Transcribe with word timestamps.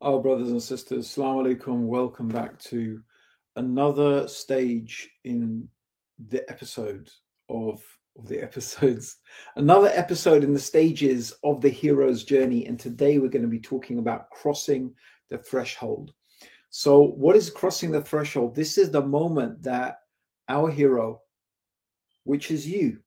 Oh, 0.00 0.18
brothers 0.20 0.50
and 0.50 0.62
sisters, 0.62 1.06
Assalamu 1.08 1.56
alaikum. 1.56 1.86
Welcome 1.86 2.28
back 2.28 2.58
to 2.64 3.00
another 3.56 4.26
stage 4.26 5.08
in 5.24 5.68
the 6.28 6.48
episode 6.50 7.10
of, 7.48 7.82
of 8.18 8.28
the 8.28 8.40
episodes, 8.42 9.18
another 9.56 9.88
episode 9.94 10.42
in 10.44 10.52
the 10.52 10.58
stages 10.58 11.32
of 11.44 11.60
the 11.60 11.68
hero's 11.68 12.24
journey. 12.24 12.66
And 12.66 12.78
today 12.78 13.18
we're 13.18 13.28
going 13.28 13.42
to 13.42 13.48
be 13.48 13.60
talking 13.60 13.98
about 13.98 14.30
crossing 14.30 14.92
the 15.30 15.38
threshold. 15.38 16.12
So, 16.70 17.00
what 17.00 17.36
is 17.36 17.48
crossing 17.48 17.92
the 17.92 18.02
threshold? 18.02 18.54
This 18.54 18.76
is 18.76 18.90
the 18.90 19.06
moment 19.06 19.62
that 19.62 19.98
our 20.48 20.70
hero, 20.70 21.22
which 22.24 22.50
is 22.50 22.66
you, 22.66 22.98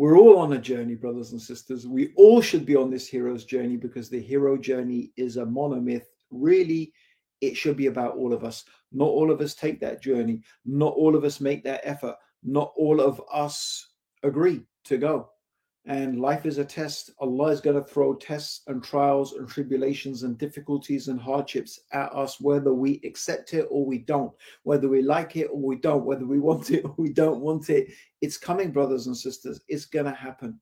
we're 0.00 0.16
all 0.16 0.38
on 0.38 0.54
a 0.54 0.58
journey, 0.58 0.94
brothers 0.94 1.32
and 1.32 1.42
sisters. 1.42 1.86
We 1.86 2.14
all 2.16 2.40
should 2.40 2.64
be 2.64 2.74
on 2.74 2.90
this 2.90 3.06
hero's 3.06 3.44
journey 3.44 3.76
because 3.76 4.08
the 4.08 4.18
hero 4.18 4.56
journey 4.56 5.12
is 5.18 5.36
a 5.36 5.44
monomyth. 5.44 6.06
Really, 6.30 6.94
it 7.42 7.54
should 7.54 7.76
be 7.76 7.88
about 7.88 8.16
all 8.16 8.32
of 8.32 8.42
us. 8.42 8.64
Not 8.92 9.08
all 9.08 9.30
of 9.30 9.42
us 9.42 9.54
take 9.54 9.78
that 9.80 10.00
journey. 10.00 10.40
Not 10.64 10.94
all 10.94 11.14
of 11.14 11.24
us 11.24 11.38
make 11.38 11.62
that 11.64 11.82
effort. 11.84 12.16
Not 12.42 12.72
all 12.78 12.98
of 12.98 13.20
us 13.30 13.90
agree 14.22 14.62
to 14.84 14.96
go. 14.96 15.28
And 15.86 16.20
life 16.20 16.44
is 16.44 16.58
a 16.58 16.64
test. 16.64 17.10
Allah 17.20 17.48
is 17.48 17.60
going 17.60 17.76
to 17.76 17.88
throw 17.88 18.14
tests 18.14 18.62
and 18.66 18.84
trials 18.84 19.32
and 19.32 19.48
tribulations 19.48 20.24
and 20.24 20.36
difficulties 20.36 21.08
and 21.08 21.18
hardships 21.18 21.80
at 21.92 22.12
us, 22.12 22.40
whether 22.40 22.74
we 22.74 23.00
accept 23.02 23.54
it 23.54 23.66
or 23.70 23.86
we 23.86 23.98
don't, 23.98 24.32
whether 24.62 24.88
we 24.88 25.00
like 25.00 25.36
it 25.36 25.48
or 25.50 25.60
we 25.60 25.76
don't, 25.76 26.04
whether 26.04 26.26
we 26.26 26.38
want 26.48 26.70
it 26.70 26.84
or 26.84 26.94
we 26.98 27.12
don't 27.12 27.40
want 27.40 27.70
it. 27.70 27.88
It's 28.20 28.36
coming, 28.36 28.72
brothers 28.72 29.06
and 29.06 29.16
sisters. 29.16 29.60
It's 29.68 29.86
going 29.86 30.04
to 30.04 30.12
happen. 30.12 30.60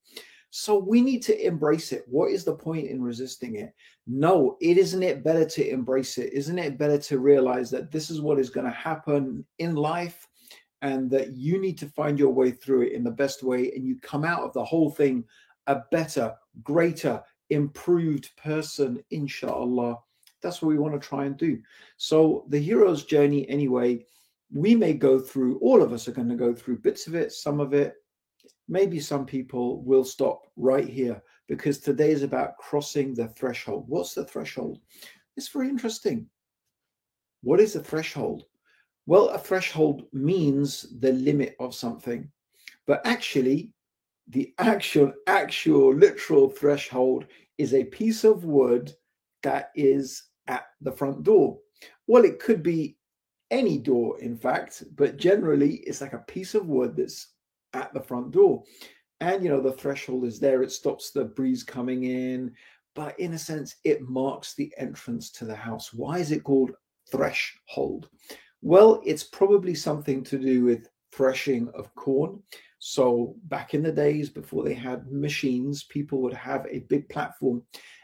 So 0.51 0.79
we 0.79 1.03
need 1.03 1.23
to 1.25 1.47
embrace 1.47 1.93
it. 1.93 2.05
What 2.07 2.31
is 2.31 2.45
the 2.45 2.55
point 2.55 2.89
in 2.89 3.03
resisting 3.03 3.57
it? 3.57 3.75
No, 4.07 4.57
it 4.61 4.79
isn't 4.79 5.03
it 5.03 5.23
better 5.23 5.45
to 5.45 5.69
embrace 5.69 6.17
it? 6.17 6.33
Isn't 6.33 6.59
it 6.59 6.79
better 6.79 6.97
to 6.99 7.19
realize 7.19 7.71
that 7.71 7.91
this 7.91 8.09
is 8.09 8.23
what 8.23 8.39
is 8.39 8.49
going 8.49 8.67
to 8.67 8.73
happen 8.73 9.45
in 9.59 9.75
life? 9.75 10.27
And 10.83 11.11
that 11.11 11.37
you 11.37 11.61
need 11.61 11.79
to 11.79 11.89
find 11.89 12.19
your 12.19 12.33
way 12.33 12.51
through 12.51 12.83
it 12.83 12.93
in 12.93 13.03
the 13.03 13.11
best 13.11 13.43
way 13.43 13.73
and 13.73 13.85
you 13.85 13.97
come 14.01 14.25
out 14.25 14.43
of 14.43 14.53
the 14.53 14.65
whole 14.65 14.91
thing 14.91 15.25
a 15.67 15.83
better 15.91 16.35
greater 16.63 17.23
improved 17.51 18.31
person 18.37 19.03
inshallah. 19.11 19.97
That's 20.43 20.63
what 20.63 20.69
we 20.69 20.79
want 20.79 21.01
to 21.01 21.09
try 21.09 21.25
and 21.25 21.37
do. 21.37 21.59
So 21.97 22.47
the 22.49 22.59
hero's 22.59 23.05
journey 23.05 23.49
anyway 23.49 24.05
we 24.53 24.75
may 24.75 24.95
go 24.95 25.19
through 25.19 25.59
all 25.59 25.83
of 25.83 25.93
us 25.93 26.09
are 26.09 26.13
going 26.13 26.29
to 26.29 26.35
go 26.35 26.55
through 26.55 26.79
bits 26.79 27.07
of 27.07 27.15
it 27.15 27.33
some 27.33 27.61
of 27.61 27.75
it. 27.75 27.95
Maybe 28.69 29.01
some 29.01 29.27
people 29.27 29.83
will 29.83 30.05
stop 30.05 30.43
right 30.57 30.89
here 30.89 31.23
because 31.49 31.79
today 31.79 32.11
is 32.11 32.23
about 32.23 32.57
crossing 32.59 33.15
the 33.15 33.29
threshold. 33.29 33.85
What's 33.89 34.15
the 34.15 34.25
threshold? 34.25 34.79
It's 35.37 35.49
very 35.49 35.69
interesting. 35.69 36.27
What 37.43 37.61
is 37.61 37.73
the 37.73 37.83
threshold 37.83 38.45
well, 39.09 39.31
a 39.31 39.39
threshold 39.39 40.03
means 40.13 40.87
the 41.01 41.13
limit 41.13 41.57
of 41.61 41.75
something, 41.75 42.31
but 42.87 43.01
actually, 43.07 43.73
the 44.29 44.53
actual, 44.59 45.15
actual, 45.27 45.95
literal 45.95 46.51
threshold 46.51 47.25
is 47.57 47.73
a 47.73 47.85
piece 47.85 48.23
of 48.25 48.45
wood 48.45 48.93
that 49.43 49.71
is 49.75 50.25
at 50.47 50.67
the 50.83 50.93
front 50.93 51.23
door. 51.23 51.57
Well, 52.07 52.27
it 52.27 52.39
could 52.39 52.63
be 52.63 52.99
any 53.51 53.79
door, 53.79 54.21
in 54.21 54.37
fact, 54.37 54.85
but 54.95 55.17
generally, 55.17 55.77
it's 55.87 56.03
like 56.03 56.13
a 56.13 56.25
piece 56.29 56.55
of 56.55 56.69
wood 56.69 56.95
that's 56.95 57.29
at 57.73 57.95
the 57.95 58.03
front 58.03 58.31
door. 58.31 58.63
And 59.23 59.43
you 59.43 59.49
know, 59.49 59.63
the 59.63 59.73
threshold 59.73 60.27
is 60.27 60.39
there, 60.39 60.63
it 60.63 60.71
stops 60.71 61.13
the 61.13 61.25
breeze 61.25 61.65
coming 61.65 62.05
in, 62.05 62.53
but 62.95 63.19
in 63.19 63.33
a 63.33 63.39
sense, 63.39 63.77
it 63.85 64.07
marks 64.07 64.53
the 64.53 64.71
entrance 64.77 65.31
to 65.31 65.47
the 65.47 65.57
house. 65.57 65.95
Why 65.95 66.19
is 66.19 66.31
it 66.31 66.45
called 66.45 66.73
threshold? 67.11 68.11
Well, 68.63 69.01
it's 69.05 69.23
probably 69.23 69.75
something 69.75 70.25
to 70.25 70.39
do 70.39 70.65
with 70.65 70.89
threshing 71.13 71.69
of 71.75 71.95
corn. 71.95 72.43
So, 72.81 73.35
back 73.45 73.75
in 73.75 73.83
the 73.83 73.93
days 73.93 74.31
before 74.31 74.65
they 74.65 74.75
had 74.75 75.11
machines, 75.11 75.85
people 75.85 76.21
would 76.23 76.35
have 76.35 76.67
a 76.71 76.81
big 76.81 77.09
platform. 77.09 77.63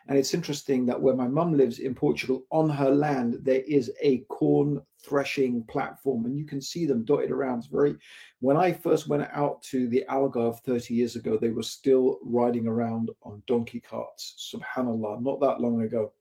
And 0.09 0.19
it's 0.19 0.35
interesting 0.35 0.85
that 0.87 1.01
where 1.01 1.15
my 1.15 1.29
mum 1.29 1.57
lives 1.57 1.79
in 1.79 1.95
Portugal, 1.95 2.45
on 2.51 2.69
her 2.69 2.91
land, 2.91 3.39
there 3.43 3.63
is 3.67 3.91
a 4.01 4.19
corn 4.29 4.81
threshing 5.03 5.65
platform, 5.65 6.25
and 6.25 6.37
you 6.37 6.45
can 6.45 6.61
see 6.61 6.87
them 6.87 7.05
dotted 7.05 7.31
around. 7.31 7.59
It's 7.59 7.67
very, 7.69 7.97
when 8.41 8.57
I 8.57 8.73
first 8.73 9.09
went 9.09 9.29
out 9.33 9.63
to 9.65 9.89
the 9.89 10.05
Algarve 10.09 10.61
30 10.61 10.95
years 10.95 11.17
ago, 11.17 11.37
they 11.37 11.51
were 11.51 11.63
still 11.63 12.19
riding 12.23 12.67
around 12.67 13.11
on 13.23 13.43
donkey 13.47 13.81
carts. 13.81 14.53
Subhanallah, 14.55 15.23
not 15.23 15.41
that 15.41 15.61
long 15.61 15.83
ago 15.83 16.13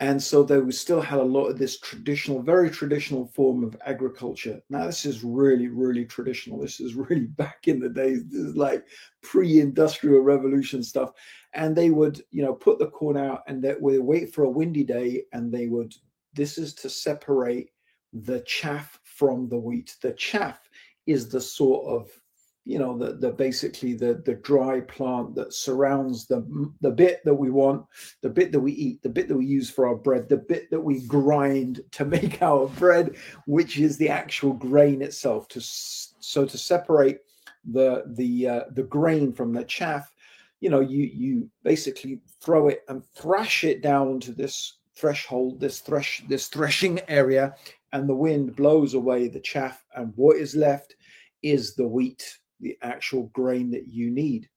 and 0.00 0.22
so 0.22 0.42
they 0.42 0.58
still 0.70 1.02
had 1.02 1.18
a 1.18 1.22
lot 1.22 1.48
of 1.48 1.58
this 1.58 1.78
traditional 1.78 2.42
very 2.42 2.70
traditional 2.70 3.26
form 3.26 3.62
of 3.62 3.76
agriculture. 3.84 4.60
Now 4.70 4.86
this 4.86 5.04
is 5.04 5.22
really 5.22 5.68
really 5.68 6.06
traditional. 6.06 6.58
This 6.58 6.80
is 6.80 6.94
really 6.94 7.26
back 7.42 7.68
in 7.68 7.78
the 7.78 7.88
days. 7.88 8.24
This 8.26 8.40
is 8.40 8.56
like 8.56 8.84
pre-industrial 9.22 10.20
revolution 10.20 10.82
stuff. 10.82 11.12
And 11.52 11.76
they 11.76 11.90
would 11.90 12.22
you 12.30 12.42
know 12.42 12.54
put 12.54 12.78
the 12.78 12.88
corn 12.88 13.16
out 13.16 13.42
and 13.46 13.62
they 13.62 13.74
would 13.78 14.00
wait 14.00 14.34
for 14.34 14.44
a 14.44 14.50
windy 14.50 14.84
day 14.84 15.24
and 15.32 15.52
they 15.52 15.66
would 15.66 15.94
this 16.32 16.58
is 16.58 16.74
to 16.74 16.88
separate 16.88 17.70
the 18.12 18.40
chaff 18.40 18.98
from 19.04 19.48
the 19.48 19.58
wheat. 19.58 19.96
The 20.00 20.12
chaff 20.12 20.68
is 21.06 21.28
the 21.28 21.40
sort 21.40 21.86
of 21.86 22.10
you 22.64 22.78
know 22.78 22.96
the 22.96 23.14
the 23.14 23.30
basically 23.30 23.94
the 23.94 24.22
the 24.26 24.34
dry 24.34 24.80
plant 24.80 25.34
that 25.34 25.52
surrounds 25.52 26.26
the 26.26 26.70
the 26.80 26.90
bit 26.90 27.20
that 27.24 27.34
we 27.34 27.50
want 27.50 27.84
the 28.20 28.28
bit 28.28 28.52
that 28.52 28.60
we 28.60 28.72
eat 28.72 29.02
the 29.02 29.08
bit 29.08 29.28
that 29.28 29.36
we 29.36 29.46
use 29.46 29.70
for 29.70 29.88
our 29.88 29.96
bread 29.96 30.28
the 30.28 30.36
bit 30.36 30.70
that 30.70 30.80
we 30.80 31.00
grind 31.06 31.80
to 31.90 32.04
make 32.16 32.40
our 32.42 32.66
bread 32.68 33.16
which 33.46 33.78
is 33.78 33.96
the 33.96 34.08
actual 34.08 34.52
grain 34.52 35.02
itself. 35.02 35.48
To 35.48 35.60
so 35.60 36.44
to 36.44 36.58
separate 36.58 37.18
the 37.64 38.04
the 38.06 38.48
uh, 38.48 38.64
the 38.72 38.84
grain 38.84 39.32
from 39.32 39.52
the 39.52 39.64
chaff 39.64 40.12
you 40.60 40.70
know 40.70 40.80
you 40.80 41.04
you 41.04 41.50
basically 41.64 42.20
throw 42.40 42.68
it 42.68 42.82
and 42.88 43.04
thrash 43.04 43.64
it 43.64 43.82
down 43.82 44.20
to 44.20 44.32
this 44.32 44.78
threshold 44.94 45.60
this 45.60 45.80
thresh 45.80 46.22
this 46.28 46.48
threshing 46.48 47.00
area 47.08 47.54
and 47.92 48.08
the 48.08 48.14
wind 48.14 48.54
blows 48.54 48.94
away 48.94 49.28
the 49.28 49.40
chaff 49.40 49.84
and 49.96 50.12
what 50.16 50.36
is 50.36 50.54
left 50.54 50.94
is 51.42 51.74
the 51.74 51.86
wheat 51.86 52.38
the 52.60 52.76
actual 52.82 53.24
grain 53.34 53.70
that 53.70 53.88
you 53.88 54.10
need. 54.10 54.48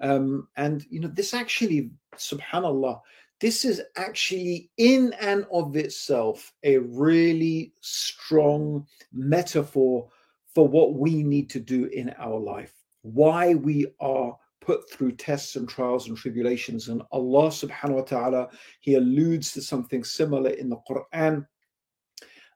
Um, 0.00 0.48
and 0.56 0.84
you 0.90 1.00
know, 1.00 1.08
this 1.08 1.34
actually, 1.34 1.90
subhanallah, 2.16 3.00
this 3.40 3.64
is 3.64 3.82
actually 3.96 4.70
in 4.76 5.12
and 5.20 5.46
of 5.52 5.76
itself 5.76 6.52
a 6.62 6.78
really 6.78 7.72
strong 7.80 8.86
metaphor 9.12 10.08
for 10.54 10.68
what 10.68 10.94
we 10.94 11.22
need 11.22 11.50
to 11.50 11.60
do 11.60 11.86
in 11.86 12.14
our 12.18 12.38
life, 12.38 12.72
why 13.02 13.54
we 13.54 13.86
are 14.00 14.36
put 14.60 14.90
through 14.90 15.12
tests 15.12 15.56
and 15.56 15.68
trials 15.68 16.08
and 16.08 16.16
tribulations. 16.16 16.88
And 16.88 17.02
Allah 17.12 17.48
subhanahu 17.48 17.96
wa 17.96 18.02
ta'ala, 18.02 18.48
He 18.80 18.94
alludes 18.94 19.52
to 19.52 19.62
something 19.62 20.02
similar 20.04 20.50
in 20.50 20.68
the 20.68 20.78
Quran 20.88 21.46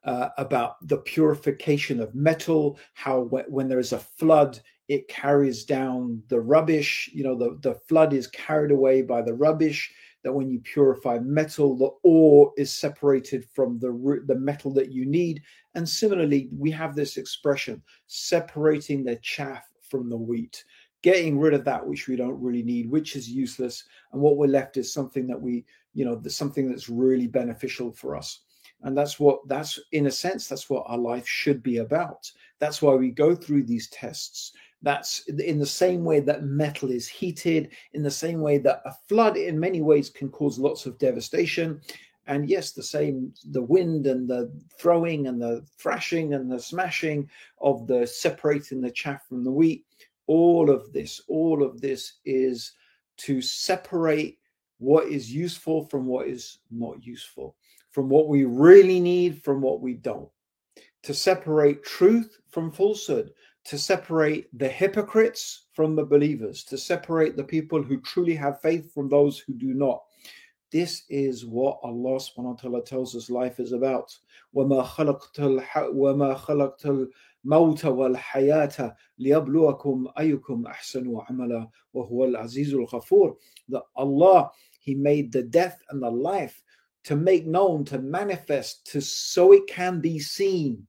uh, 0.04 0.28
about 0.38 0.76
the 0.88 0.98
purification 0.98 2.00
of 2.00 2.14
metal, 2.14 2.78
how 2.94 3.22
when 3.48 3.68
there 3.68 3.80
is 3.80 3.92
a 3.92 3.98
flood, 3.98 4.60
it 4.88 5.06
carries 5.06 5.64
down 5.64 6.22
the 6.28 6.40
rubbish. 6.40 7.10
You 7.12 7.22
know, 7.22 7.36
the, 7.36 7.58
the 7.60 7.74
flood 7.74 8.12
is 8.14 8.26
carried 8.26 8.70
away 8.70 9.02
by 9.02 9.22
the 9.22 9.34
rubbish. 9.34 9.92
That 10.24 10.32
when 10.32 10.50
you 10.50 10.58
purify 10.60 11.18
metal, 11.20 11.76
the 11.76 11.90
ore 12.02 12.52
is 12.56 12.74
separated 12.74 13.46
from 13.54 13.78
the, 13.78 14.22
the 14.26 14.34
metal 14.34 14.72
that 14.74 14.90
you 14.90 15.06
need. 15.06 15.42
And 15.74 15.88
similarly, 15.88 16.48
we 16.52 16.72
have 16.72 16.96
this 16.96 17.16
expression 17.16 17.82
separating 18.08 19.04
the 19.04 19.16
chaff 19.16 19.62
from 19.88 20.10
the 20.10 20.16
wheat, 20.16 20.64
getting 21.02 21.38
rid 21.38 21.54
of 21.54 21.64
that 21.66 21.86
which 21.86 22.08
we 22.08 22.16
don't 22.16 22.40
really 22.42 22.64
need, 22.64 22.90
which 22.90 23.14
is 23.14 23.30
useless. 23.30 23.84
And 24.12 24.20
what 24.20 24.36
we're 24.36 24.48
left 24.48 24.76
is 24.76 24.92
something 24.92 25.26
that 25.28 25.40
we, 25.40 25.64
you 25.94 26.04
know, 26.04 26.20
something 26.26 26.68
that's 26.68 26.88
really 26.88 27.28
beneficial 27.28 27.92
for 27.92 28.16
us 28.16 28.40
and 28.82 28.96
that's 28.96 29.18
what 29.18 29.46
that's 29.48 29.78
in 29.92 30.06
a 30.06 30.10
sense 30.10 30.46
that's 30.46 30.70
what 30.70 30.84
our 30.86 30.98
life 30.98 31.26
should 31.26 31.62
be 31.62 31.78
about 31.78 32.30
that's 32.58 32.80
why 32.80 32.94
we 32.94 33.10
go 33.10 33.34
through 33.34 33.62
these 33.62 33.88
tests 33.88 34.52
that's 34.82 35.26
in 35.26 35.58
the 35.58 35.66
same 35.66 36.04
way 36.04 36.20
that 36.20 36.44
metal 36.44 36.90
is 36.90 37.08
heated, 37.08 37.70
in 37.94 38.02
the 38.02 38.10
same 38.10 38.40
way 38.40 38.58
that 38.58 38.82
a 38.84 38.92
flood, 39.08 39.36
in 39.36 39.58
many 39.58 39.82
ways, 39.82 40.08
can 40.08 40.28
cause 40.28 40.58
lots 40.58 40.86
of 40.86 40.98
devastation. 40.98 41.80
And 42.26 42.48
yes, 42.48 42.72
the 42.72 42.82
same, 42.82 43.32
the 43.52 43.62
wind 43.62 44.06
and 44.06 44.28
the 44.28 44.52
throwing 44.78 45.26
and 45.26 45.40
the 45.40 45.64
thrashing 45.78 46.34
and 46.34 46.50
the 46.50 46.60
smashing 46.60 47.28
of 47.60 47.86
the 47.86 48.06
separating 48.06 48.80
the 48.80 48.90
chaff 48.90 49.26
from 49.26 49.44
the 49.44 49.50
wheat, 49.50 49.84
all 50.26 50.70
of 50.70 50.92
this, 50.92 51.22
all 51.26 51.62
of 51.64 51.80
this 51.80 52.18
is 52.24 52.72
to 53.16 53.40
separate 53.40 54.38
what 54.78 55.08
is 55.08 55.32
useful 55.32 55.86
from 55.86 56.06
what 56.06 56.28
is 56.28 56.58
not 56.70 57.04
useful, 57.04 57.56
from 57.90 58.08
what 58.08 58.28
we 58.28 58.44
really 58.44 59.00
need 59.00 59.42
from 59.42 59.60
what 59.60 59.80
we 59.80 59.94
don't, 59.94 60.28
to 61.02 61.14
separate 61.14 61.82
truth 61.82 62.38
from 62.50 62.70
falsehood, 62.70 63.32
to 63.67 63.77
separate 63.77 64.47
the 64.57 64.67
hypocrites 64.67 65.67
from 65.73 65.95
the 65.95 66.05
believers, 66.05 66.63
to 66.65 66.77
separate 66.77 67.37
the 67.37 67.43
people 67.43 67.81
who 67.81 67.99
truly 68.01 68.35
have 68.35 68.61
faith 68.61 68.93
from 68.93 69.09
those 69.09 69.39
who 69.39 69.53
do 69.53 69.73
not. 69.73 70.03
This 70.71 71.03
is 71.09 71.45
what 71.45 71.79
Allah 71.83 72.19
subhanahu 72.19 72.37
wa 72.37 72.53
ta'ala 72.53 72.83
tells 72.83 73.15
us 73.15 73.29
life 73.29 73.59
is 73.59 73.73
about. 73.73 74.17
وَمَا 74.55 74.83
خَلَقْتَ 74.85 75.37
وَمَا 75.93 76.35
خَلَقْتَ 76.37 77.09
الموت 77.45 77.85
والحياة 77.85 78.95
ليبلوكم 79.19 80.07
أيكم 80.19 80.65
أحسن 80.67 81.17
عملا 81.29 81.69
وهو 81.93 82.25
العزيز 82.25 82.73
الغفور 82.73 83.37
that 83.69 83.83
Allah 83.95 84.49
he 84.79 84.95
made 84.95 85.31
the 85.31 85.43
death 85.43 85.81
and 85.89 86.01
the 86.01 86.09
life 86.09 86.61
to 87.03 87.15
make 87.15 87.45
known 87.45 87.83
to 87.85 87.99
manifest 87.99 88.91
to 88.91 89.01
so 89.01 89.51
it 89.51 89.67
can 89.67 89.99
be 89.99 90.19
seen 90.19 90.86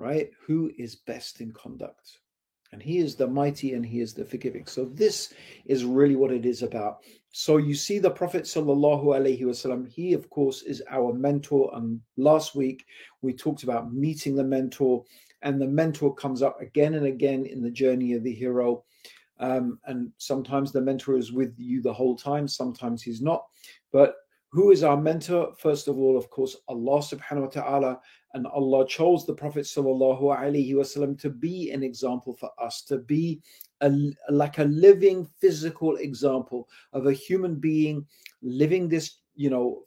right? 0.00 0.30
Who 0.46 0.72
is 0.78 0.96
best 0.96 1.40
in 1.40 1.52
conduct? 1.52 2.18
And 2.72 2.82
he 2.82 2.98
is 2.98 3.16
the 3.16 3.26
mighty 3.26 3.74
and 3.74 3.84
he 3.84 4.00
is 4.00 4.14
the 4.14 4.24
forgiving. 4.24 4.64
So 4.66 4.84
this 4.84 5.34
is 5.66 5.84
really 5.84 6.16
what 6.16 6.32
it 6.32 6.46
is 6.46 6.62
about. 6.62 6.98
So 7.32 7.58
you 7.58 7.74
see 7.74 7.98
the 7.98 8.10
prophet 8.10 8.44
sallallahu 8.44 9.04
alaihi 9.04 9.42
wasallam 9.42 9.88
he 9.88 10.14
of 10.14 10.30
course 10.30 10.62
is 10.62 10.82
our 10.88 11.12
mentor. 11.12 11.70
And 11.74 12.00
last 12.16 12.54
week 12.54 12.84
we 13.22 13.32
talked 13.32 13.64
about 13.64 13.92
meeting 13.92 14.34
the 14.34 14.44
mentor 14.44 15.04
and 15.42 15.60
the 15.60 15.66
mentor 15.66 16.14
comes 16.14 16.42
up 16.42 16.60
again 16.60 16.94
and 16.94 17.06
again 17.06 17.44
in 17.44 17.62
the 17.62 17.70
journey 17.70 18.14
of 18.14 18.22
the 18.22 18.34
hero. 18.34 18.84
Um, 19.38 19.78
and 19.86 20.12
sometimes 20.18 20.70
the 20.70 20.82
mentor 20.82 21.16
is 21.16 21.32
with 21.32 21.54
you 21.58 21.82
the 21.82 21.92
whole 21.92 22.16
time 22.16 22.46
sometimes 22.46 23.02
he's 23.02 23.20
not. 23.20 23.44
But 23.92 24.14
who 24.52 24.70
is 24.72 24.82
our 24.82 24.96
mentor? 24.96 25.54
First 25.58 25.88
of 25.88 25.98
all 25.98 26.16
of 26.16 26.28
course 26.30 26.56
allah 26.68 26.98
subhanahu 26.98 27.42
wa 27.42 27.48
ta'ala 27.48 28.00
and 28.34 28.46
Allah 28.46 28.86
chose 28.86 29.26
the 29.26 29.34
Prophet 29.34 29.64
sallallahu 29.64 30.22
alaihi 30.22 30.72
wasallam 30.72 31.18
to 31.20 31.30
be 31.30 31.70
an 31.72 31.82
example 31.82 32.34
for 32.34 32.50
us, 32.62 32.82
to 32.82 32.98
be 32.98 33.40
a, 33.80 33.92
like 34.28 34.58
a 34.58 34.64
living 34.64 35.26
physical 35.40 35.96
example 35.96 36.68
of 36.92 37.06
a 37.06 37.12
human 37.12 37.56
being 37.56 38.06
living 38.42 38.88
this, 38.88 39.18
you 39.34 39.50
know, 39.50 39.82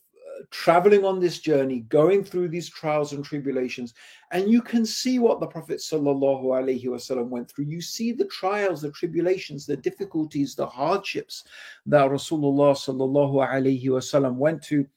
traveling 0.51 1.05
on 1.05 1.19
this 1.19 1.39
journey, 1.39 1.81
going 1.81 2.23
through 2.23 2.47
these 2.47 2.69
trials 2.69 3.13
and 3.13 3.23
tribulations. 3.23 3.93
And 4.31 4.49
you 4.49 4.61
can 4.61 4.85
see 4.85 5.19
what 5.19 5.39
the 5.39 5.47
Prophet 5.47 5.79
wasallam 5.79 7.27
went 7.27 7.49
through. 7.49 7.65
You 7.65 7.81
see 7.81 8.11
the 8.11 8.25
trials, 8.25 8.81
the 8.81 8.91
tribulations, 8.91 9.65
the 9.65 9.77
difficulties, 9.77 10.55
the 10.55 10.65
hardships 10.65 11.43
that 11.85 12.09
Rasulullah 12.09 12.75
wasallam 12.75 14.35
went 14.35 14.63
to. 14.63 14.87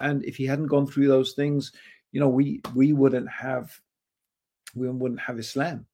And 0.00 0.24
if 0.24 0.36
he 0.36 0.46
hadn't 0.46 0.66
gone 0.66 0.86
through 0.86 1.08
those 1.08 1.32
things, 1.32 1.72
you 2.12 2.20
know, 2.20 2.28
we 2.28 2.60
we 2.74 2.92
wouldn't 2.92 3.30
have 3.30 3.78
we 4.74 4.88
wouldn't 4.88 5.20
have 5.20 5.38
Islam. 5.38 5.86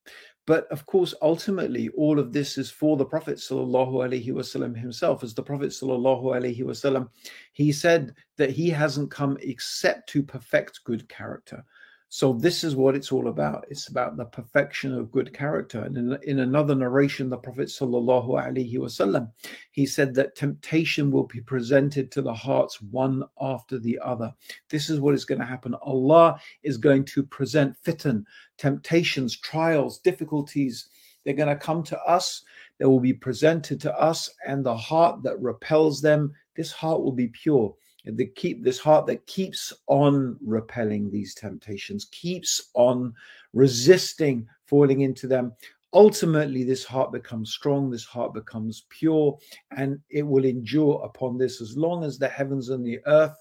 But 0.47 0.67
of 0.73 0.87
course, 0.87 1.15
ultimately, 1.21 1.91
all 1.91 2.19
of 2.19 2.33
this 2.33 2.57
is 2.57 2.71
for 2.71 2.97
the 2.97 3.05
Prophet 3.05 3.37
sallallahu 3.37 3.93
alaihi 3.93 4.29
wasallam 4.29 4.75
himself. 4.75 5.23
As 5.23 5.35
the 5.35 5.43
Prophet 5.43 5.69
sallallahu 5.69 6.25
alaihi 6.25 6.61
wasallam, 6.61 7.11
he 7.53 7.71
said 7.71 8.15
that 8.39 8.49
he 8.49 8.71
hasn't 8.71 9.11
come 9.11 9.37
except 9.43 10.09
to 10.09 10.23
perfect 10.23 10.81
good 10.85 11.07
character. 11.09 11.63
So 12.11 12.33
this 12.33 12.65
is 12.65 12.75
what 12.75 12.97
it's 12.97 13.13
all 13.13 13.29
about. 13.29 13.67
It's 13.69 13.89
about 13.89 14.17
the 14.17 14.25
perfection 14.25 14.95
of 14.95 15.13
good 15.13 15.35
character. 15.35 15.83
And 15.83 15.97
in, 15.97 16.19
in 16.23 16.39
another 16.39 16.75
narration, 16.75 17.29
the 17.29 17.37
Prophet 17.37 17.69
sallallahu 17.69 18.29
alaihi 18.29 18.77
wasallam, 18.77 19.31
he 19.73 19.85
said 19.85 20.15
that 20.15 20.35
temptation 20.35 21.11
will 21.11 21.27
be 21.27 21.43
presented 21.43 22.11
to 22.13 22.23
the 22.23 22.33
hearts 22.33 22.81
one 22.81 23.25
after 23.41 23.79
the 23.79 23.99
other. 24.03 24.33
This 24.71 24.89
is 24.89 25.01
what 25.01 25.15
is 25.15 25.27
going 25.27 25.41
to 25.41 25.47
happen. 25.47 25.75
Allah 25.83 26.41
is 26.63 26.79
going 26.79 27.05
to 27.07 27.23
present 27.23 27.77
fitan, 27.85 28.25
temptations, 28.57 29.37
trials, 29.37 29.99
difficulties. 29.99 30.89
They're 31.25 31.35
going 31.35 31.49
to 31.49 31.57
come 31.57 31.83
to 31.85 32.01
us. 32.05 32.43
They 32.79 32.87
will 32.87 33.01
be 33.01 33.13
presented 33.13 33.83
to 33.83 33.95
us, 34.01 34.31
and 34.47 34.65
the 34.65 34.77
heart 34.77 35.23
that 35.25 35.39
repels 35.41 36.01
them, 36.01 36.33
this 36.57 36.73
heart 36.73 37.03
will 37.03 37.13
be 37.13 37.29
pure 37.29 37.75
the 38.17 38.27
keep 38.27 38.63
this 38.63 38.79
heart 38.79 39.07
that 39.07 39.27
keeps 39.27 39.73
on 39.87 40.37
repelling 40.45 41.11
these 41.11 41.35
temptations 41.35 42.07
keeps 42.11 42.71
on 42.75 43.13
resisting 43.53 44.47
falling 44.67 45.03
into 45.03 45.27
them. 45.27 45.53
Ultimately 45.93 46.65
this 46.65 46.85
heart 46.85 47.13
becomes 47.13 47.53
strong 47.53 47.91
this 47.91 48.05
heart 48.05 48.35
becomes 48.35 48.87
pure 48.89 49.39
and 49.77 49.99
it 50.11 50.27
will 50.27 50.45
endure 50.45 51.03
upon 51.05 51.39
this. 51.39 51.61
As 51.61 51.77
long 51.77 52.05
as 52.05 52.19
the 52.19 52.29
heavens 52.29 52.69
and 52.71 52.85
the 52.85 53.01
earth 53.07 53.37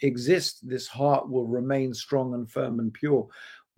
exist 0.00 0.68
this 0.68 0.88
heart 0.88 1.28
will 1.28 1.46
remain 1.46 1.94
strong 1.94 2.34
and 2.34 2.50
firm 2.50 2.80
and 2.80 2.92
pure. 2.92 3.26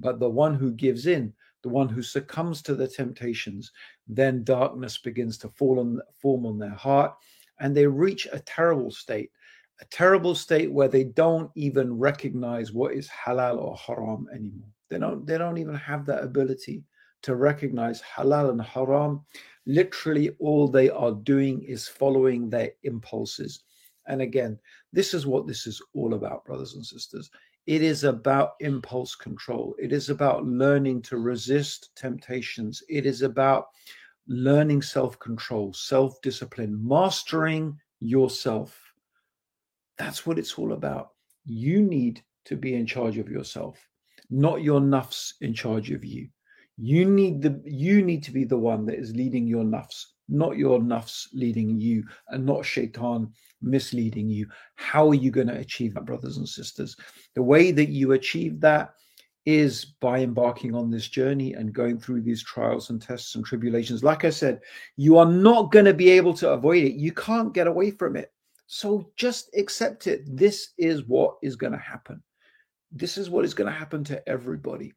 But 0.00 0.20
the 0.20 0.30
one 0.30 0.54
who 0.54 0.72
gives 0.72 1.06
in 1.06 1.32
the 1.62 1.68
one 1.70 1.88
who 1.88 2.02
succumbs 2.02 2.60
to 2.62 2.74
the 2.74 2.86
temptations 2.86 3.72
then 4.06 4.44
darkness 4.44 4.98
begins 4.98 5.38
to 5.38 5.48
fall 5.48 5.80
on 5.80 6.00
form 6.20 6.44
on 6.44 6.58
their 6.58 6.74
heart 6.74 7.14
and 7.60 7.74
they 7.74 7.86
reach 7.86 8.28
a 8.32 8.40
terrible 8.40 8.90
state 8.90 9.30
a 9.80 9.84
terrible 9.86 10.34
state 10.34 10.70
where 10.70 10.88
they 10.88 11.04
don't 11.04 11.50
even 11.54 11.98
recognize 11.98 12.72
what 12.72 12.94
is 12.94 13.08
halal 13.08 13.58
or 13.58 13.76
haram 13.76 14.28
anymore. 14.32 14.68
They 14.88 14.98
don't 14.98 15.26
they 15.26 15.38
don't 15.38 15.58
even 15.58 15.74
have 15.74 16.06
that 16.06 16.22
ability 16.22 16.84
to 17.22 17.34
recognize 17.34 18.02
halal 18.02 18.50
and 18.50 18.62
haram. 18.62 19.24
Literally 19.66 20.30
all 20.38 20.68
they 20.68 20.90
are 20.90 21.12
doing 21.12 21.62
is 21.62 21.88
following 21.88 22.50
their 22.50 22.70
impulses. 22.82 23.64
And 24.06 24.20
again, 24.20 24.58
this 24.92 25.14
is 25.14 25.26
what 25.26 25.46
this 25.46 25.66
is 25.66 25.80
all 25.94 26.14
about, 26.14 26.44
brothers 26.44 26.74
and 26.74 26.84
sisters. 26.84 27.30
It 27.66 27.82
is 27.82 28.04
about 28.04 28.52
impulse 28.60 29.14
control. 29.14 29.74
It 29.78 29.92
is 29.92 30.10
about 30.10 30.44
learning 30.44 31.00
to 31.02 31.16
resist 31.16 31.90
temptations. 31.96 32.82
It 32.90 33.06
is 33.06 33.22
about 33.22 33.68
learning 34.28 34.82
self 34.82 35.18
control, 35.18 35.72
self 35.72 36.20
discipline, 36.20 36.78
mastering 36.86 37.80
yourself 38.00 38.83
that's 39.98 40.26
what 40.26 40.38
it's 40.38 40.58
all 40.58 40.72
about. 40.72 41.10
You 41.44 41.82
need 41.82 42.22
to 42.46 42.56
be 42.56 42.74
in 42.74 42.86
charge 42.86 43.18
of 43.18 43.28
yourself, 43.28 43.78
not 44.30 44.62
your 44.62 44.80
nafs 44.80 45.32
in 45.40 45.54
charge 45.54 45.90
of 45.90 46.04
you. 46.04 46.28
You 46.76 47.04
need 47.04 47.40
the 47.40 47.60
you 47.64 48.02
need 48.02 48.24
to 48.24 48.32
be 48.32 48.44
the 48.44 48.58
one 48.58 48.84
that 48.86 48.98
is 48.98 49.14
leading 49.14 49.46
your 49.46 49.62
nafs, 49.62 50.06
not 50.28 50.56
your 50.56 50.80
nafs 50.80 51.28
leading 51.32 51.78
you, 51.78 52.04
and 52.28 52.44
not 52.44 52.64
shaitan 52.64 53.32
misleading 53.62 54.28
you. 54.28 54.46
How 54.74 55.08
are 55.08 55.14
you 55.14 55.30
going 55.30 55.46
to 55.46 55.58
achieve 55.58 55.94
that, 55.94 56.04
brothers 56.04 56.36
and 56.36 56.48
sisters? 56.48 56.96
The 57.34 57.42
way 57.42 57.70
that 57.70 57.90
you 57.90 58.12
achieve 58.12 58.60
that 58.60 58.94
is 59.46 59.84
by 59.84 60.20
embarking 60.20 60.74
on 60.74 60.90
this 60.90 61.06
journey 61.06 61.52
and 61.52 61.72
going 61.72 61.98
through 61.98 62.22
these 62.22 62.42
trials 62.42 62.90
and 62.90 63.00
tests 63.00 63.34
and 63.34 63.44
tribulations. 63.44 64.02
Like 64.02 64.24
I 64.24 64.30
said, 64.30 64.60
you 64.96 65.18
are 65.18 65.30
not 65.30 65.70
going 65.70 65.84
to 65.84 65.94
be 65.94 66.10
able 66.10 66.34
to 66.34 66.50
avoid 66.50 66.82
it. 66.82 66.94
You 66.94 67.12
can't 67.12 67.52
get 67.52 67.66
away 67.66 67.90
from 67.90 68.16
it. 68.16 68.32
So 68.66 69.10
just 69.16 69.50
accept 69.56 70.06
it. 70.06 70.22
This 70.26 70.70
is 70.78 71.06
what 71.06 71.36
is 71.42 71.56
going 71.56 71.72
to 71.72 71.78
happen. 71.78 72.22
This 72.90 73.18
is 73.18 73.30
what 73.30 73.44
is 73.44 73.54
going 73.54 73.70
to 73.70 73.78
happen 73.78 74.04
to 74.04 74.28
everybody. 74.28 74.92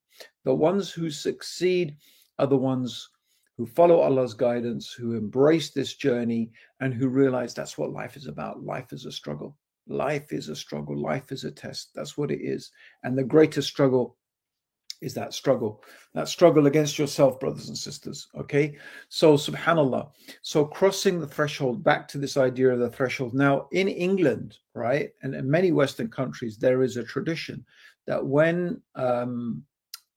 The 0.46 0.54
ones 0.54 0.92
who 0.92 1.10
succeed 1.10 1.98
are 2.40 2.48
the 2.48 2.58
ones 2.58 3.10
who 3.58 3.66
follow 3.66 4.00
Allah's 4.00 4.36
guidance, 4.36 4.92
who 4.94 5.16
embrace 5.16 5.72
this 5.72 5.96
journey, 5.96 6.52
and 6.80 6.94
who 6.94 7.08
realize 7.08 7.54
that's 7.54 7.78
what 7.78 7.92
life 7.92 8.16
is 8.16 8.28
about. 8.28 8.64
Life 8.64 8.94
is 8.94 9.06
a 9.06 9.12
struggle. 9.12 9.58
Life 9.88 10.32
is 10.32 10.50
a 10.50 10.56
struggle. 10.56 10.98
Life 10.98 11.32
is 11.32 11.44
a 11.44 11.52
test. 11.52 11.90
That's 11.96 12.18
what 12.18 12.30
it 12.30 12.42
is. 12.42 12.72
And 13.04 13.18
the 13.18 13.24
greatest 13.24 13.68
struggle 13.70 14.17
is 15.02 15.14
that 15.14 15.34
struggle, 15.34 15.84
that 16.14 16.28
struggle 16.28 16.68
against 16.68 16.98
yourself, 16.98 17.40
brothers 17.40 17.70
and 17.70 17.78
sisters. 17.78 18.28
Okay. 18.36 18.78
So, 19.10 19.36
subhanAllah. 19.36 20.10
So, 20.42 20.66
crossing 20.66 21.20
the 21.20 21.28
threshold, 21.28 21.84
back 21.84 22.08
to 22.10 22.18
this 22.18 22.38
idea 22.38 22.70
of 22.70 22.80
the 22.80 22.90
threshold. 22.90 23.34
Now, 23.34 23.68
in 23.72 23.88
England, 23.88 24.58
right, 24.74 25.12
and 25.22 25.36
in 25.36 25.50
many 25.50 25.72
Western 25.72 26.10
countries, 26.10 26.58
there 26.58 26.84
is 26.84 26.98
a 26.98 27.04
tradition 27.04 27.66
that 28.08 28.26
when, 28.26 28.82
um, 28.96 29.64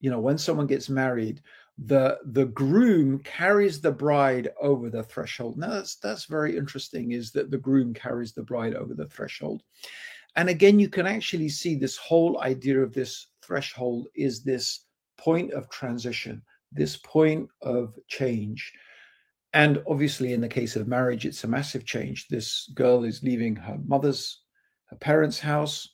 you 0.00 0.10
know, 0.10 0.20
when 0.20 0.38
someone 0.38 0.66
gets 0.66 0.88
married, 0.88 1.42
the 1.86 2.18
the 2.26 2.46
groom 2.46 3.18
carries 3.20 3.80
the 3.80 3.90
bride 3.90 4.50
over 4.60 4.90
the 4.90 5.02
threshold. 5.02 5.56
Now 5.56 5.70
that's 5.70 5.96
that's 5.96 6.26
very 6.26 6.56
interesting. 6.56 7.12
Is 7.12 7.30
that 7.32 7.50
the 7.50 7.58
groom 7.58 7.94
carries 7.94 8.32
the 8.32 8.42
bride 8.42 8.74
over 8.74 8.92
the 8.92 9.06
threshold, 9.06 9.62
and 10.36 10.48
again 10.48 10.78
you 10.78 10.90
can 10.90 11.06
actually 11.06 11.48
see 11.48 11.74
this 11.74 11.96
whole 11.96 12.40
idea 12.42 12.80
of 12.80 12.92
this 12.92 13.28
threshold 13.50 14.06
is 14.14 14.44
this 14.44 14.84
point 15.18 15.52
of 15.52 15.68
transition, 15.70 16.40
this 16.70 16.96
point 16.98 17.48
of 17.62 17.98
change. 18.06 18.72
And 19.54 19.82
obviously, 19.88 20.32
in 20.34 20.40
the 20.40 20.48
case 20.48 20.76
of 20.76 20.86
marriage, 20.86 21.26
it's 21.26 21.42
a 21.42 21.48
massive 21.48 21.84
change. 21.84 22.28
This 22.28 22.70
girl 22.76 23.02
is 23.02 23.24
leaving 23.24 23.56
her 23.56 23.76
mother's, 23.84 24.42
her 24.84 24.96
parents' 24.96 25.40
house, 25.40 25.88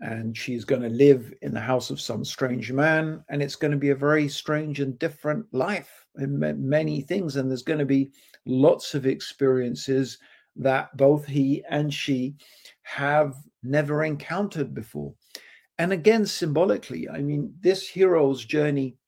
and 0.00 0.36
she's 0.36 0.64
going 0.64 0.82
to 0.82 0.88
live 0.88 1.32
in 1.42 1.54
the 1.54 1.60
house 1.60 1.90
of 1.90 2.00
some 2.00 2.24
strange 2.24 2.72
man. 2.72 3.22
And 3.28 3.40
it's 3.40 3.54
going 3.54 3.70
to 3.70 3.76
be 3.76 3.90
a 3.90 4.06
very 4.08 4.28
strange 4.28 4.80
and 4.80 4.98
different 4.98 5.46
life 5.52 6.06
in 6.18 6.40
many 6.68 7.02
things. 7.02 7.36
And 7.36 7.48
there's 7.48 7.62
going 7.62 7.78
to 7.78 7.84
be 7.84 8.10
lots 8.46 8.94
of 8.96 9.06
experiences 9.06 10.18
that 10.56 10.96
both 10.96 11.24
he 11.24 11.62
and 11.70 11.94
she 11.94 12.34
have 12.82 13.36
never 13.62 14.02
encountered 14.02 14.74
before. 14.74 15.14
And 15.80 15.94
again, 15.94 16.26
symbolically, 16.26 17.08
I 17.08 17.22
mean, 17.22 17.54
this 17.62 17.88
hero's 17.88 18.44
journey 18.44 18.98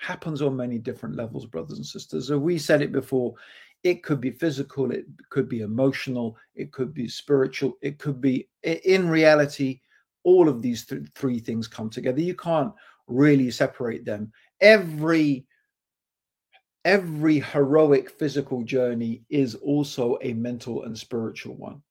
happens 0.00 0.40
on 0.40 0.56
many 0.56 0.78
different 0.78 1.16
levels, 1.16 1.44
brothers 1.44 1.76
and 1.76 1.84
sisters. 1.84 2.28
So 2.28 2.38
we 2.38 2.56
said 2.56 2.80
it 2.80 2.92
before. 2.92 3.34
It 3.82 4.02
could 4.02 4.18
be 4.18 4.30
physical, 4.30 4.90
it 4.90 5.04
could 5.28 5.50
be 5.50 5.60
emotional, 5.60 6.38
it 6.54 6.72
could 6.72 6.94
be 6.94 7.08
spiritual, 7.08 7.76
it 7.82 7.98
could 7.98 8.22
be 8.22 8.48
in 8.62 9.06
reality, 9.06 9.80
all 10.22 10.48
of 10.48 10.62
these 10.62 10.86
th- 10.86 11.02
three 11.14 11.38
things 11.38 11.68
come 11.68 11.90
together. 11.90 12.22
You 12.22 12.36
can't 12.36 12.72
really 13.06 13.50
separate 13.50 14.06
them. 14.06 14.32
Every 14.62 15.44
every 16.86 17.40
heroic 17.40 18.08
physical 18.08 18.62
journey 18.64 19.24
is 19.28 19.56
also 19.56 20.16
a 20.22 20.32
mental 20.32 20.84
and 20.84 20.96
spiritual 20.96 21.56
one. 21.56 21.82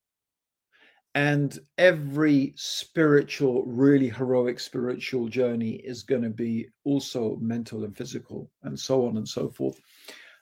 And 1.13 1.60
every 1.77 2.53
spiritual, 2.56 3.65
really 3.65 4.10
heroic 4.10 4.60
spiritual 4.60 5.27
journey 5.27 5.74
is 5.84 6.03
going 6.03 6.22
to 6.22 6.30
be 6.30 6.70
also 6.86 7.38
mental 7.41 7.84
and 7.84 7.96
physical, 7.96 8.50
and 8.63 8.80
so 8.80 9.06
on 9.06 9.18
and 9.18 9.27
so 9.27 9.50
forth. 9.50 9.80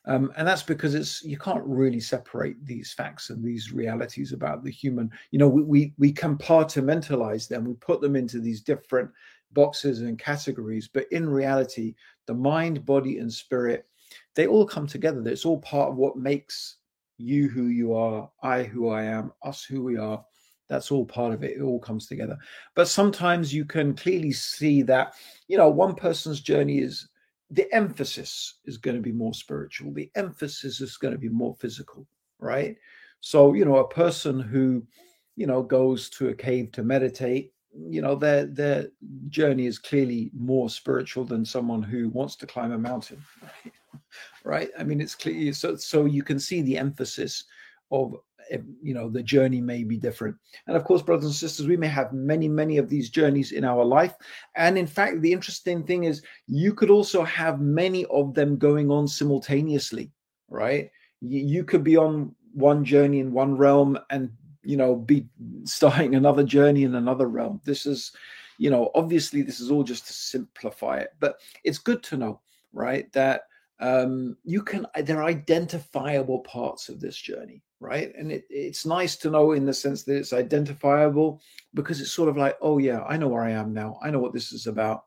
Um, 0.06 0.32
and 0.38 0.48
that's 0.48 0.64
because 0.64 0.96
it's 0.96 1.24
you 1.24 1.38
can't 1.38 1.66
really 1.66 2.00
separate 2.00 2.64
these 2.66 2.94
facts 2.94 3.32
and 3.32 3.44
these 3.44 3.74
realities 3.74 4.32
about 4.32 4.64
the 4.64 4.72
human. 4.72 5.12
You 5.32 5.40
know, 5.40 5.50
we 5.50 5.64
we, 5.64 5.94
we 5.98 6.14
compartmentalize 6.14 7.48
them, 7.48 7.66
we 7.66 7.74
put 7.76 8.00
them 8.00 8.16
into 8.16 8.40
these 8.40 8.62
different 8.62 9.10
boxes 9.52 10.02
and 10.02 10.20
categories, 10.20 10.88
but 10.88 11.08
in 11.12 11.28
reality, 11.28 11.96
the 12.28 12.34
mind, 12.36 12.86
body, 12.86 13.18
and 13.18 13.34
spirit 13.34 13.88
they 14.36 14.48
all 14.48 14.66
come 14.66 14.88
together. 14.88 15.22
It's 15.28 15.46
all 15.46 15.60
part 15.60 15.90
of 15.90 15.98
what 15.98 16.18
makes 16.18 16.78
you 17.18 17.50
who 17.50 17.68
you 17.68 17.94
are, 17.94 18.30
I 18.42 18.64
who 18.64 18.90
I 18.90 19.04
am, 19.04 19.32
us 19.44 19.64
who 19.64 19.84
we 19.84 19.98
are. 19.98 20.24
That's 20.70 20.92
all 20.92 21.06
part 21.06 21.34
of 21.34 21.44
it. 21.44 21.58
It 21.58 21.62
all 21.62 21.80
comes 21.80 22.06
together. 22.06 22.38
But 22.76 22.88
sometimes 22.88 23.54
you 23.54 23.66
can 23.66 23.96
clearly 23.96 24.32
see 24.32 24.84
that, 24.84 25.14
you 25.48 25.58
know, 25.58 25.70
one 25.70 25.96
person's 25.96 26.42
journey 26.42 26.80
is 26.80 27.10
the 27.50 27.72
emphasis 27.74 28.60
is 28.66 28.78
going 28.78 28.96
to 28.96 29.02
be 29.02 29.12
more 29.12 29.34
spiritual, 29.34 29.92
the 29.92 30.12
emphasis 30.16 30.82
is 30.82 30.98
going 30.98 31.14
to 31.14 31.18
be 31.18 31.30
more 31.30 31.56
physical, 31.60 32.06
right? 32.38 32.78
So, 33.22 33.54
you 33.54 33.66
know, 33.66 33.78
a 33.78 33.88
person 33.88 34.40
who, 34.40 34.86
you 35.36 35.48
know, 35.48 35.64
goes 35.64 36.10
to 36.12 36.30
a 36.30 36.36
cave 36.36 36.72
to 36.74 36.84
meditate, 36.84 37.54
you 37.74 38.02
know, 38.02 38.16
their 38.16 38.46
their 38.46 38.88
journey 39.30 39.66
is 39.66 39.80
clearly 39.80 40.32
more 40.34 40.70
spiritual 40.70 41.24
than 41.24 41.46
someone 41.46 41.82
who 41.82 42.10
wants 42.10 42.36
to 42.38 42.48
climb 42.48 42.72
a 42.72 42.78
mountain, 42.78 43.22
right? 43.42 43.74
right? 44.44 44.70
I 44.78 44.84
mean, 44.84 45.02
it's 45.02 45.16
clear. 45.16 45.54
So, 45.54 45.76
so 45.76 46.06
you 46.06 46.24
can 46.24 46.40
see 46.40 46.62
the 46.62 46.78
emphasis 46.78 47.46
of 47.92 48.16
you 48.82 48.94
know 48.94 49.10
the 49.10 49.24
journey 49.24 49.62
may 49.62 49.84
be 49.84 49.98
different. 49.98 50.36
And 50.68 50.76
of 50.76 50.84
course 50.84 51.02
brothers 51.02 51.26
and 51.26 51.34
sisters 51.34 51.68
we 51.68 51.78
may 51.78 51.88
have 51.88 52.14
many 52.14 52.48
many 52.48 52.78
of 52.78 52.90
these 52.90 53.10
journeys 53.10 53.52
in 53.52 53.64
our 53.64 53.84
life. 53.84 54.16
And 54.56 54.78
in 54.78 54.88
fact 54.88 55.22
the 55.22 55.32
interesting 55.32 55.84
thing 55.84 56.06
is 56.06 56.22
you 56.48 56.74
could 56.74 56.90
also 56.90 57.24
have 57.24 57.60
many 57.60 58.06
of 58.06 58.34
them 58.34 58.58
going 58.58 58.90
on 58.92 59.08
simultaneously 59.08 60.12
right? 60.50 60.90
You, 61.22 61.40
you 61.40 61.64
could 61.64 61.84
be 61.84 61.98
on 61.98 62.36
one 62.54 62.84
journey 62.84 63.20
in 63.20 63.32
one 63.32 63.56
realm 63.56 63.98
and 64.10 64.32
you 64.64 64.78
know 64.78 64.96
be 64.96 65.28
starting 65.64 66.16
another 66.16 66.44
journey 66.44 66.84
in 66.84 66.96
another 66.96 67.28
realm. 67.28 67.62
This 67.64 67.86
is 67.86 68.12
you 68.58 68.70
know 68.70 68.92
obviously 68.96 69.42
this 69.42 69.60
is 69.60 69.72
all 69.72 69.84
just 69.84 70.08
to 70.08 70.14
simplify 70.14 70.98
it. 70.98 71.10
But 71.20 71.40
it's 71.64 71.78
good 71.78 72.04
to 72.04 72.18
know 72.18 72.42
right 72.74 73.12
that 73.14 73.44
um, 73.80 74.36
you 74.44 74.62
can 74.62 74.86
they're 75.04 75.24
identifiable 75.24 76.40
parts 76.40 76.90
of 76.90 77.00
this 77.00 77.16
journey 77.16 77.62
right? 77.80 78.14
And 78.18 78.32
it, 78.32 78.46
it's 78.50 78.86
nice 78.86 79.16
to 79.18 79.30
know 79.30 79.54
in 79.54 79.66
the 79.66 79.74
sense 79.74 80.04
that 80.04 80.18
it's 80.18 80.34
identifiable 80.34 81.42
because 81.74 82.02
it's 82.02 82.12
sort 82.12 82.30
of 82.30 82.38
like 82.38 82.58
oh 82.62 82.78
yeah 82.78 83.04
i 83.04 83.16
know 83.16 83.28
where 83.28 83.44
i 83.44 83.52
am 83.52 83.74
now. 83.74 84.00
I 84.02 84.10
know 84.10 84.20
what 84.20 84.34
this 84.34 84.52
is 84.52 84.68
about. 84.68 85.06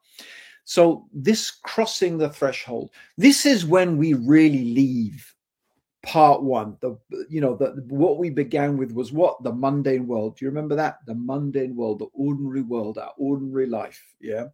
So 0.65 1.07
this 1.13 1.51
crossing 1.51 2.19
the 2.19 2.29
threshold 2.29 2.91
this 3.19 3.47
is 3.47 3.65
when 3.65 3.97
we 3.99 4.15
really 4.15 4.73
leave 4.73 5.35
part 6.03 6.43
one. 6.43 6.77
The 6.81 6.99
you 7.29 7.41
know 7.41 7.57
the 7.57 7.85
what 7.89 8.19
we 8.19 8.31
began 8.31 8.77
with 8.77 8.93
was 8.93 9.13
what? 9.13 9.43
The 9.43 9.53
mundane 9.53 10.07
world. 10.07 10.37
Do 10.37 10.45
you 10.45 10.51
remember 10.51 10.77
that? 10.77 10.99
The 11.07 11.15
mundane 11.15 11.77
world 11.77 11.99
the 11.99 12.07
ordinary 12.15 12.63
world 12.63 12.99
our 12.99 13.13
ordinary 13.19 13.67
life 13.67 14.01
yeah? 14.21 14.47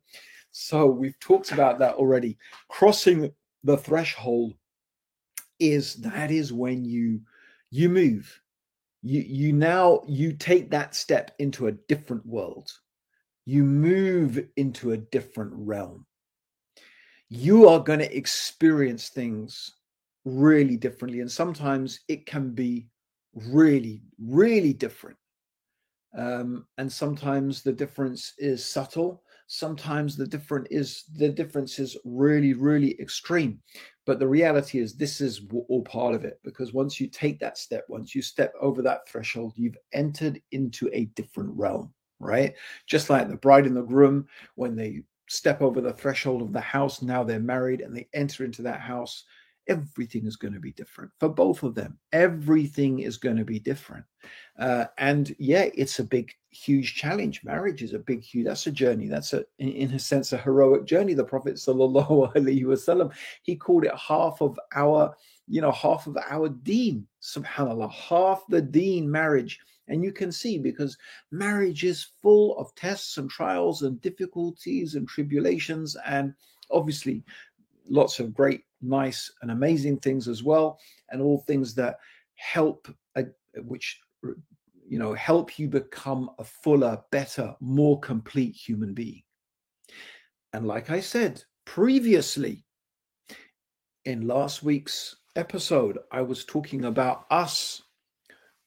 So 0.51 0.87
we've 0.87 1.19
talked 1.21 1.53
about 1.53 1.79
that 1.79 1.95
already. 1.95 2.39
Crossing 2.69 3.33
the 3.65 3.77
threshold 3.77 4.55
is 5.59 5.95
that 5.97 6.31
is 6.31 6.53
when 6.53 6.85
you 6.85 7.21
you 7.71 7.89
move. 7.89 8.41
You 9.03 9.21
you 9.21 9.53
now 9.53 10.03
you 10.09 10.33
take 10.33 10.71
that 10.71 10.95
step 10.95 11.33
into 11.39 11.67
a 11.67 11.73
different 11.73 12.27
world. 12.27 12.71
You 13.45 13.65
move 13.65 14.45
into 14.57 14.93
a 14.93 14.97
different 14.97 15.53
realm. 15.55 16.05
You 17.29 17.69
are 17.69 17.81
going 17.81 18.01
to 18.01 18.17
experience 18.17 19.09
things 19.09 19.75
really 20.25 20.77
differently 20.77 21.21
and 21.21 21.31
sometimes 21.31 22.01
it 22.09 22.27
can 22.27 22.51
be 22.51 22.89
really 23.35 24.03
really 24.19 24.73
different. 24.73 25.17
Um, 26.17 26.67
and 26.79 26.91
sometimes 26.91 27.63
the 27.63 27.73
difference 27.73 28.33
is 28.39 28.65
subtle 28.65 29.23
sometimes 29.49 30.17
the 30.17 30.27
different 30.27 30.69
is 30.71 31.05
the 31.17 31.29
difference 31.29 31.79
is 31.79 31.97
really 32.05 32.55
really 32.55 32.99
extreme. 33.01 33.61
But 34.07 34.19
the 34.19 34.29
reality 34.29 34.79
is 34.79 34.95
this 34.95 35.21
is 35.21 35.43
all 35.69 35.83
part 35.83 36.15
of 36.15 36.25
it 36.25 36.39
because 36.45 36.73
once 36.73 37.01
you 37.01 37.09
take 37.09 37.41
that 37.41 37.59
step 37.59 37.85
once 37.89 38.15
you 38.15 38.23
step 38.23 38.53
over 38.61 38.83
that 38.83 39.09
threshold 39.09 39.55
you've 39.57 39.79
entered 39.93 40.41
into 40.53 40.89
a 40.93 41.07
different 41.17 41.51
realm 41.57 41.93
right? 42.21 42.55
Just 42.87 43.11
like 43.11 43.29
the 43.29 43.37
bride 43.37 43.67
and 43.67 43.77
the 43.77 43.83
groom 43.83 44.27
when 44.57 44.75
they 44.75 45.03
step 45.29 45.61
over 45.63 45.81
the 45.81 45.93
threshold 45.93 46.43
of 46.43 46.53
the 46.53 46.61
house 46.61 47.03
now 47.03 47.23
they're 47.23 47.39
married 47.39 47.81
and 47.81 47.95
they 47.95 48.09
enter 48.15 48.45
into 48.45 48.63
that 48.63 48.81
house 48.81 49.25
everything 49.69 50.27
is 50.27 50.37
going 50.37 50.55
to 50.55 50.61
be 50.61 50.73
different 50.73 51.11
for 51.21 51.29
both 51.29 51.63
of 51.63 51.75
them. 51.75 51.99
Everything 52.13 53.01
is 53.01 53.19
going 53.19 53.37
to 53.37 53.45
be 53.45 53.59
different. 53.59 54.05
Uh, 54.59 54.87
and 54.97 55.35
yeah, 55.39 55.69
it's 55.75 55.99
a 55.99 56.05
big, 56.05 56.33
huge 56.51 56.95
challenge. 56.95 57.45
Marriage 57.45 57.83
is 57.83 57.93
a 57.93 57.99
big, 57.99 58.23
huge, 58.23 58.47
that's 58.47 58.67
a 58.67 58.73
journey. 58.73 59.09
That's 59.09 59.35
a, 59.35 59.45
in, 59.59 59.69
in 59.69 59.93
a 59.93 59.99
sense, 59.99 60.33
a 60.33 60.39
heroic 60.39 60.87
journey. 60.87 61.15
The 61.15 61.25
Prophet 61.25 61.55
sallallahu 61.57 62.33
alaihi 62.35 62.65
wasallam, 62.65 63.13
he 63.43 63.57
called 63.57 63.85
it 63.85 63.95
half 63.95 64.41
of 64.41 64.59
our, 64.75 65.15
you 65.47 65.61
know, 65.61 65.73
half 65.73 66.07
of 66.07 66.17
our 66.29 66.49
deen, 66.49 67.07
subhanAllah, 67.23 67.93
half 67.93 68.43
the 68.49 68.63
deen 68.63 69.11
marriage. 69.11 69.61
And 69.89 70.03
you 70.05 70.13
can 70.13 70.33
see 70.33 70.59
because 70.59 70.99
marriage 71.31 71.85
is 71.85 72.09
full 72.21 72.59
of 72.59 72.75
tests 72.75 73.17
and 73.17 73.31
trials 73.31 73.83
and 73.83 74.01
difficulties 74.03 74.95
and 74.95 75.09
tribulations. 75.09 75.97
And 76.05 76.35
obviously, 76.71 77.25
lots 77.89 78.21
of 78.21 78.35
great, 78.35 78.63
nice, 78.81 79.31
and 79.43 79.51
amazing 79.51 79.99
things 79.99 80.29
as 80.29 80.43
well, 80.43 80.79
and 81.11 81.21
all 81.21 81.39
things 81.39 81.75
that 81.75 81.99
help, 82.37 82.89
uh, 83.17 83.23
which 83.57 84.01
you 84.89 84.99
know, 84.99 85.13
help 85.15 85.59
you 85.59 85.69
become 85.69 86.31
a 86.39 86.45
fuller, 86.45 86.99
better, 87.11 87.55
more 87.61 88.01
complete 88.01 88.55
human 88.57 88.95
being. 88.95 89.23
And 90.53 90.67
like 90.67 90.91
I 90.91 91.01
said 91.01 91.43
previously, 91.67 92.65
in 94.07 94.27
last 94.27 94.63
week's 94.63 95.17
episode, 95.37 95.99
I 96.11 96.23
was 96.23 96.45
talking 96.47 96.87
about 96.87 97.27
us, 97.31 97.83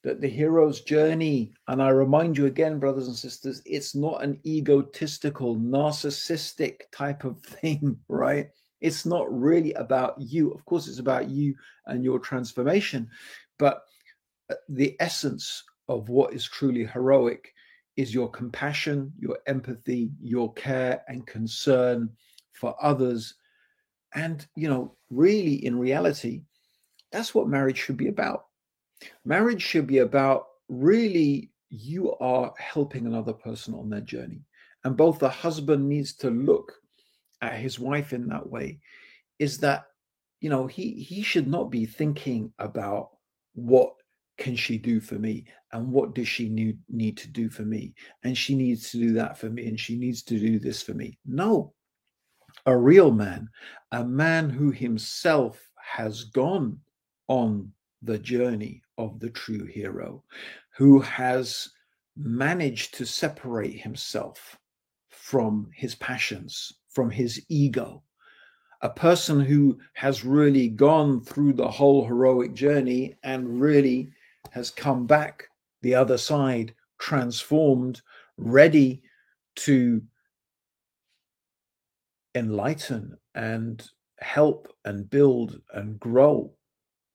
that 0.04 0.22
the 0.22 0.28
hero's 0.28 0.82
journey, 0.82 1.54
and 1.68 1.82
I 1.82 1.90
remind 1.90 2.38
you 2.38 2.46
again, 2.46 2.80
brothers 2.80 3.08
and 3.08 3.16
sisters, 3.16 3.62
it's 3.66 3.96
not 3.96 4.24
an 4.24 4.40
egotistical, 4.46 5.56
narcissistic 5.56 6.82
type 6.92 7.24
of 7.24 7.40
thing, 7.44 7.98
right? 8.08 8.50
It's 8.82 9.06
not 9.06 9.32
really 9.32 9.74
about 9.74 10.16
you. 10.20 10.52
Of 10.52 10.66
course, 10.66 10.88
it's 10.88 11.00
about 11.00 11.30
you 11.30 11.56
and 11.86 12.04
your 12.04 12.20
transformation. 12.20 13.10
But 13.58 13.84
uh, 14.50 14.56
the 14.68 14.96
essence 15.00 15.64
of 15.88 16.10
what 16.10 16.34
is 16.34 16.46
truly 16.46 16.86
heroic 16.86 17.54
is 17.96 18.14
your 18.14 18.30
compassion, 18.30 19.14
your 19.20 19.38
empathy, 19.46 20.12
your 20.20 20.54
care 20.54 21.04
and 21.08 21.28
concern 21.28 22.10
for 22.54 22.76
others. 22.82 23.36
And, 24.14 24.46
you 24.56 24.68
know, 24.68 24.96
really, 25.10 25.66
in 25.66 25.78
reality, 25.78 26.42
that's 27.12 27.36
what 27.36 27.48
marriage 27.48 27.78
should 27.78 27.98
be 27.98 28.08
about. 28.08 28.46
Marriage 29.26 29.62
should 29.62 29.88
be 29.88 30.00
about 30.00 30.48
really 30.70 31.52
you 31.70 32.16
are 32.16 32.54
helping 32.58 33.06
another 33.06 33.34
person 33.34 33.74
on 33.74 33.90
their 33.90 34.02
journey. 34.02 34.42
And 34.84 34.98
both 34.98 35.20
the 35.20 35.30
husband 35.30 35.88
needs 35.88 36.14
to 36.16 36.30
look 36.30 36.81
at 37.42 37.54
his 37.54 37.80
wife 37.80 38.14
in 38.14 38.28
that 38.28 38.48
way 38.48 38.80
is 39.40 39.58
that 39.60 39.86
you 40.40 40.50
know 40.50 40.68
he 40.68 40.94
he 40.94 41.22
should 41.22 41.48
not 41.48 41.72
be 41.72 41.86
thinking 41.86 42.52
about 42.60 43.10
what 43.54 43.94
can 44.38 44.56
she 44.56 44.78
do 44.78 45.00
for 45.00 45.16
me? 45.16 45.46
And 45.72 45.92
what 45.92 46.16
does 46.16 46.28
she 46.28 46.50
need 46.50 46.80
need 46.90 47.16
to 47.18 47.30
do 47.30 47.50
for 47.50 47.64
me? 47.64 47.94
And 48.24 48.38
she 48.38 48.56
needs 48.56 48.90
to 48.92 48.98
do 48.98 49.14
that 49.14 49.38
for 49.38 49.50
me 49.50 49.68
and 49.68 49.80
she 49.80 49.98
needs 49.98 50.24
to 50.24 50.40
do 50.40 50.60
this 50.60 50.82
for 50.82 50.94
me. 50.94 51.20
No. 51.26 51.74
A 52.66 52.76
real 52.76 53.12
man 53.12 53.48
a 53.92 54.04
man 54.04 54.50
who 54.50 54.72
himself 54.72 55.62
has 55.78 56.26
gone 56.26 56.80
on 57.28 57.72
the 58.02 58.18
journey 58.18 58.82
of 58.98 59.20
the 59.20 59.30
true 59.30 59.66
hero 59.66 60.24
who 60.76 61.00
has 61.00 61.70
managed 62.18 62.96
to 62.96 63.06
separate 63.06 63.80
himself 63.80 64.58
from 65.10 65.70
his 65.74 65.96
passions 65.96 66.74
from 66.94 67.10
his 67.10 67.44
ego. 67.50 68.04
a 68.84 68.90
person 68.90 69.40
who 69.40 69.78
has 69.94 70.26
really 70.26 70.68
gone 70.68 71.22
through 71.22 71.54
the 71.54 71.70
whole 71.70 72.04
heroic 72.04 72.54
journey 72.56 73.16
and 73.24 73.62
really 73.62 74.10
has 74.50 74.72
come 74.72 75.06
back 75.06 75.48
the 75.84 75.94
other 75.94 76.18
side 76.18 76.74
transformed, 76.98 78.02
ready 78.38 79.02
to 79.56 80.02
enlighten 82.34 83.16
and 83.36 83.88
help 84.20 84.74
and 84.86 85.10
build 85.10 85.62
and 85.74 86.00
grow 86.00 86.52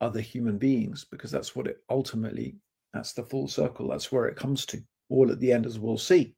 other 0.01 0.21
human 0.21 0.59
beings 0.59 1.05
because 1.11 1.31
that's 1.31 1.57
what 1.57 1.67
it 1.67 1.79
ultimately 1.89 2.57
that's 2.93 3.13
the 3.13 3.23
full 3.23 3.49
circle. 3.49 3.89
That's 3.89 4.11
where 4.11 4.27
it 4.27 4.37
comes 4.37 4.65
to. 4.67 4.83
All 5.09 5.31
at 5.31 5.39
the 5.39 5.53
end 5.53 5.67
as 5.67 5.79
we'll 5.79 5.99
see 5.99 6.35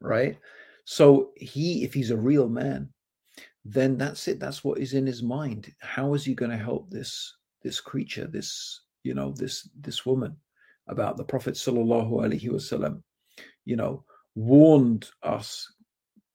right 0.00 0.38
so 0.84 1.30
he 1.36 1.84
if 1.84 1.94
he's 1.94 2.10
a 2.10 2.16
real 2.16 2.48
man 2.48 2.88
then 3.64 3.96
that's 3.96 4.28
it. 4.28 4.38
That's 4.38 4.62
what 4.62 4.78
is 4.78 4.92
in 4.92 5.06
his 5.06 5.22
mind. 5.22 5.72
How 5.80 6.14
is 6.14 6.24
he 6.24 6.34
going 6.34 6.50
to 6.50 6.56
help 6.56 6.90
this 6.90 7.34
this 7.62 7.80
creature 7.80 8.26
this 8.26 8.82
you 9.04 9.14
know 9.14 9.32
this 9.32 9.68
this 9.80 10.04
woman 10.04 10.36
about 10.86 11.16
the 11.16 11.24
prophet 11.24 11.54
sallallahu 11.54 12.10
alaihi 12.10 12.50
wasallam 12.50 13.02
you 13.64 13.74
know 13.74 14.04
warned 14.34 15.08
us 15.22 15.66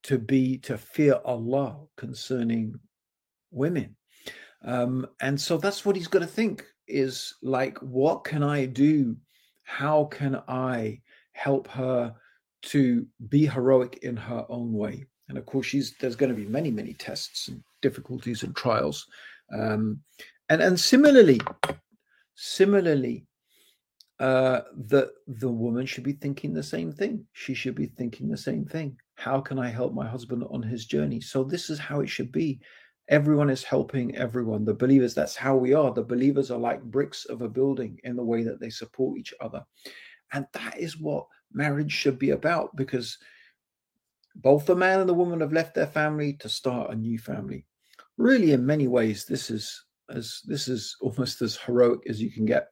to 0.02 0.18
be 0.18 0.58
to 0.58 0.76
fear 0.76 1.20
allah 1.24 1.78
concerning 1.98 2.74
women. 3.52 3.96
Um 4.66 5.08
and 5.22 5.40
so 5.40 5.58
that's 5.58 5.86
what 5.86 5.96
he's 5.96 6.08
got 6.08 6.20
to 6.20 6.28
think 6.28 6.66
is 6.88 7.36
like 7.44 7.78
what 7.78 8.24
can 8.24 8.42
i 8.42 8.66
do? 8.66 9.16
How 9.64 10.06
can 10.06 10.42
i 10.48 11.00
help 11.34 11.68
her 11.68 12.16
to 12.62 13.06
be 13.30 13.46
heroic 13.46 14.00
in 14.02 14.16
her 14.16 14.46
own 14.50 14.74
way. 14.74 15.06
And 15.30 15.38
of 15.38 15.46
course 15.46 15.68
she's 15.68 15.96
there's 16.00 16.16
going 16.16 16.32
to 16.32 16.36
be 16.36 16.48
many 16.48 16.72
many 16.72 16.94
tests 16.94 17.48
and 17.48 17.64
difficulties 17.82 18.44
and 18.44 18.56
trials. 18.56 19.06
Um, 19.54 20.02
and 20.50 20.62
and 20.62 20.80
similarly 20.80 21.40
similarly 22.36 23.26
uh, 24.20 24.62
the 24.76 25.12
the 25.28 25.50
woman 25.50 25.86
should 25.86 26.04
be 26.04 26.14
thinking 26.14 26.54
the 26.54 26.64
same 26.64 26.92
thing. 26.92 27.26
She 27.34 27.54
should 27.54 27.76
be 27.76 27.86
thinking 27.86 28.30
the 28.30 28.38
same 28.38 28.66
thing. 28.66 28.98
How 29.16 29.40
can 29.40 29.60
i 29.60 29.70
help 29.70 29.94
my 29.94 30.08
husband 30.08 30.44
on 30.50 30.62
his 30.62 30.86
journey? 30.86 31.22
So 31.22 31.44
this 31.44 31.70
is 31.70 31.80
how 31.80 32.02
it 32.02 32.10
should 32.10 32.32
be. 32.32 32.60
Everyone 33.10 33.50
is 33.50 33.64
helping 33.64 34.16
everyone. 34.16 34.66
The 34.66 34.74
believers 34.74 35.14
that's 35.14 35.36
how 35.36 35.56
we 35.56 35.74
are. 35.74 35.94
The 35.94 36.04
believers 36.04 36.52
are 36.52 36.60
like 36.60 36.84
bricks 36.84 37.26
of 37.26 37.42
a 37.42 37.50
building 37.50 37.98
in 38.04 38.16
the 38.16 38.24
way 38.24 38.44
that 38.44 38.60
they 38.60 38.70
support 38.70 39.18
each 39.18 39.34
other. 39.40 39.64
And 40.34 40.46
that 40.54 40.78
is 40.78 41.00
what 41.00 41.26
marriage 41.54 41.92
should 41.92 42.20
be 42.20 42.32
about 42.32 42.76
because 42.76 43.18
both 44.36 44.66
the 44.66 44.76
man 44.76 45.00
and 45.00 45.10
the 45.10 45.14
woman 45.14 45.42
have 45.42 45.54
left 45.54 45.76
their 45.76 45.88
family 45.88 46.34
to 46.34 46.50
start 46.50 46.92
a 46.92 46.96
new 46.96 47.18
family. 47.18 47.66
Really, 48.18 48.52
in 48.52 48.66
many 48.66 48.88
ways, 48.88 49.26
this 49.26 49.50
is 49.50 49.84
as 50.10 50.42
this 50.46 50.68
is 50.68 50.96
almost 51.02 51.42
as 51.42 51.58
heroic 51.58 52.02
as 52.08 52.22
you 52.22 52.32
can 52.32 52.46
get. 52.46 52.70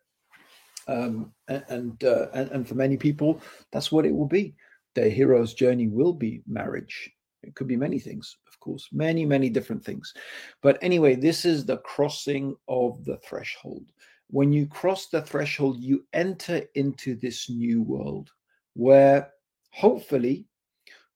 Um, 0.88 1.34
and 1.48 2.02
uh, 2.04 2.28
and 2.34 2.50
and 2.52 2.68
for 2.68 2.76
many 2.76 2.98
people, 2.98 3.42
that's 3.72 3.92
what 3.92 4.06
it 4.06 4.16
will 4.16 4.28
be. 4.28 4.56
Their 4.96 5.10
hero's 5.10 5.54
journey 5.54 5.88
will 5.88 6.14
be 6.14 6.42
marriage. 6.48 7.10
It 7.44 7.56
could 7.56 7.68
be 7.68 7.78
many 7.78 8.00
things, 8.00 8.36
of 8.48 8.60
course, 8.60 8.88
many 8.92 9.26
many 9.26 9.50
different 9.50 9.84
things. 9.84 10.14
But 10.62 10.78
anyway, 10.82 11.16
this 11.16 11.44
is 11.44 11.66
the 11.66 11.78
crossing 11.78 12.56
of 12.68 13.04
the 13.04 13.18
threshold. 13.18 13.92
When 14.30 14.52
you 14.52 14.66
cross 14.66 15.08
the 15.08 15.22
threshold, 15.22 15.80
you 15.80 16.06
enter 16.14 16.62
into 16.76 17.16
this 17.16 17.50
new 17.50 17.82
world 17.82 18.32
where 18.78 19.32
hopefully 19.72 20.46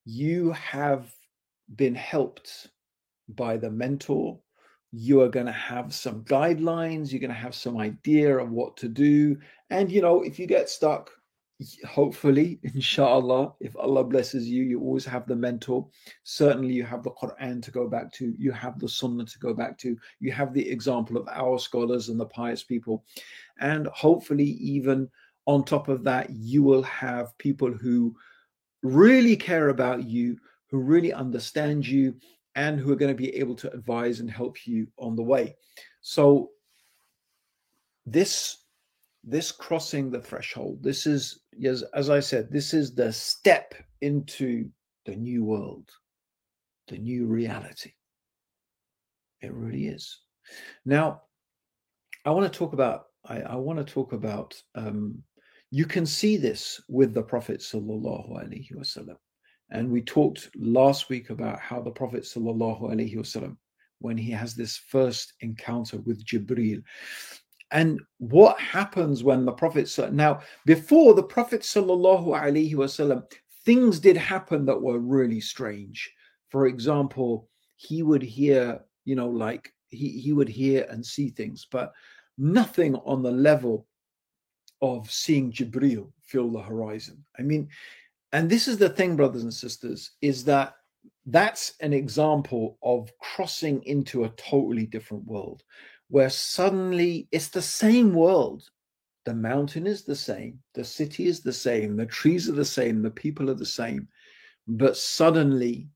you 0.03 0.51
have 0.53 1.13
been 1.75 1.93
helped 1.93 2.67
by 3.29 3.55
the 3.55 3.69
mentor. 3.69 4.39
You 4.91 5.21
are 5.21 5.29
going 5.29 5.45
to 5.45 5.51
have 5.51 5.93
some 5.93 6.23
guidelines. 6.23 7.11
You're 7.11 7.21
going 7.21 7.29
to 7.29 7.35
have 7.35 7.53
some 7.53 7.77
idea 7.77 8.35
of 8.35 8.49
what 8.49 8.75
to 8.77 8.89
do. 8.89 9.37
And, 9.69 9.91
you 9.91 10.01
know, 10.01 10.23
if 10.23 10.39
you 10.39 10.47
get 10.47 10.69
stuck, 10.69 11.11
hopefully, 11.87 12.59
inshallah, 12.73 13.53
if 13.59 13.75
Allah 13.77 14.05
blesses 14.05 14.49
you, 14.49 14.63
you 14.63 14.81
always 14.81 15.05
have 15.05 15.27
the 15.27 15.35
mentor. 15.35 15.87
Certainly, 16.23 16.73
you 16.73 16.83
have 16.83 17.03
the 17.03 17.11
Quran 17.11 17.61
to 17.61 17.69
go 17.69 17.87
back 17.87 18.11
to, 18.13 18.33
you 18.39 18.51
have 18.51 18.79
the 18.79 18.89
Sunnah 18.89 19.25
to 19.25 19.39
go 19.39 19.53
back 19.53 19.77
to, 19.79 19.95
you 20.19 20.31
have 20.31 20.51
the 20.51 20.67
example 20.67 21.15
of 21.15 21.27
our 21.27 21.59
scholars 21.59 22.09
and 22.09 22.19
the 22.19 22.25
pious 22.25 22.63
people. 22.63 23.05
And 23.59 23.85
hopefully, 23.87 24.45
even 24.45 25.09
on 25.45 25.63
top 25.63 25.87
of 25.87 26.03
that, 26.03 26.29
you 26.29 26.63
will 26.63 26.83
have 26.83 27.37
people 27.37 27.71
who 27.71 28.15
really 28.83 29.35
care 29.35 29.69
about 29.69 30.03
you, 30.03 30.37
who 30.69 30.79
really 30.79 31.13
understand 31.13 31.87
you, 31.87 32.15
and 32.55 32.79
who 32.79 32.91
are 32.91 32.97
going 32.97 33.15
to 33.15 33.23
be 33.23 33.35
able 33.35 33.55
to 33.55 33.71
advise 33.73 34.19
and 34.19 34.29
help 34.29 34.67
you 34.67 34.87
on 34.97 35.15
the 35.15 35.23
way. 35.23 35.55
So 36.01 36.51
this 38.05 38.57
this 39.23 39.51
crossing 39.51 40.09
the 40.09 40.19
threshold 40.19 40.81
this 40.81 41.05
is 41.05 41.41
as 41.93 42.09
i 42.09 42.19
said 42.19 42.51
this 42.51 42.73
is 42.73 42.93
the 42.93 43.13
step 43.13 43.75
into 44.01 44.67
the 45.05 45.15
new 45.15 45.43
world 45.43 45.89
the 46.87 46.97
new 46.97 47.27
reality 47.27 47.91
it 49.41 49.53
really 49.53 49.87
is 49.87 50.21
now 50.85 51.21
i 52.25 52.31
want 52.31 52.51
to 52.51 52.57
talk 52.57 52.73
about 52.73 53.07
i, 53.25 53.41
I 53.41 53.55
want 53.55 53.77
to 53.77 53.93
talk 53.93 54.13
about 54.13 54.59
um, 54.73 55.21
you 55.71 55.85
can 55.85 56.05
see 56.05 56.35
this 56.35 56.81
with 56.89 57.13
the 57.13 57.23
Prophet 57.23 57.61
sallallahu 57.61 58.29
alaihi 58.29 58.75
wasallam. 58.75 59.15
And 59.69 59.89
we 59.89 60.01
talked 60.01 60.49
last 60.57 61.07
week 61.07 61.29
about 61.29 61.59
how 61.59 61.81
the 61.81 61.91
Prophet 61.91 62.23
sallallahu 62.23 62.81
alaihi 62.81 63.15
wasallam, 63.15 63.55
when 63.99 64.17
he 64.17 64.31
has 64.31 64.53
this 64.53 64.75
first 64.75 65.33
encounter 65.39 65.97
with 66.01 66.25
Jibril, 66.25 66.83
and 67.71 68.01
what 68.17 68.59
happens 68.59 69.23
when 69.23 69.45
the 69.45 69.53
Prophet 69.53 69.89
now 70.11 70.41
before 70.65 71.13
the 71.13 71.23
Prophet 71.23 71.61
sallallahu 71.61 72.27
alaihi 72.27 72.73
wasallam, 72.73 73.23
things 73.63 73.97
did 73.97 74.17
happen 74.17 74.65
that 74.65 74.81
were 74.81 74.99
really 74.99 75.39
strange. 75.39 76.11
For 76.49 76.67
example, 76.67 77.47
he 77.77 78.03
would 78.03 78.21
hear, 78.21 78.81
you 79.05 79.15
know, 79.15 79.29
like 79.29 79.71
he 79.87 80.19
he 80.19 80.33
would 80.33 80.49
hear 80.49 80.85
and 80.89 81.05
see 81.05 81.29
things, 81.29 81.65
but 81.71 81.93
nothing 82.37 82.95
on 83.05 83.23
the 83.23 83.31
level 83.31 83.87
of 84.81 85.11
seeing 85.11 85.51
Jibril 85.51 86.11
fill 86.21 86.49
the 86.49 86.61
horizon. 86.61 87.23
I 87.37 87.43
mean, 87.43 87.69
and 88.33 88.49
this 88.49 88.67
is 88.67 88.77
the 88.77 88.89
thing, 88.89 89.15
brothers 89.15 89.43
and 89.43 89.53
sisters, 89.53 90.11
is 90.21 90.43
that 90.45 90.75
that's 91.25 91.73
an 91.81 91.93
example 91.93 92.77
of 92.81 93.11
crossing 93.19 93.83
into 93.83 94.23
a 94.23 94.29
totally 94.29 94.85
different 94.85 95.25
world 95.25 95.63
where 96.09 96.29
suddenly 96.29 97.27
it's 97.31 97.47
the 97.47 97.61
same 97.61 98.13
world. 98.13 98.69
The 99.25 99.33
mountain 99.33 99.85
is 99.85 100.03
the 100.03 100.15
same, 100.15 100.59
the 100.73 100.83
city 100.83 101.27
is 101.27 101.41
the 101.41 101.53
same, 101.53 101.95
the 101.95 102.05
trees 102.05 102.49
are 102.49 102.53
the 102.53 102.65
same, 102.65 103.01
the 103.01 103.11
people 103.11 103.49
are 103.49 103.55
the 103.55 103.65
same. 103.65 104.07
But 104.67 104.97
suddenly 104.97 105.87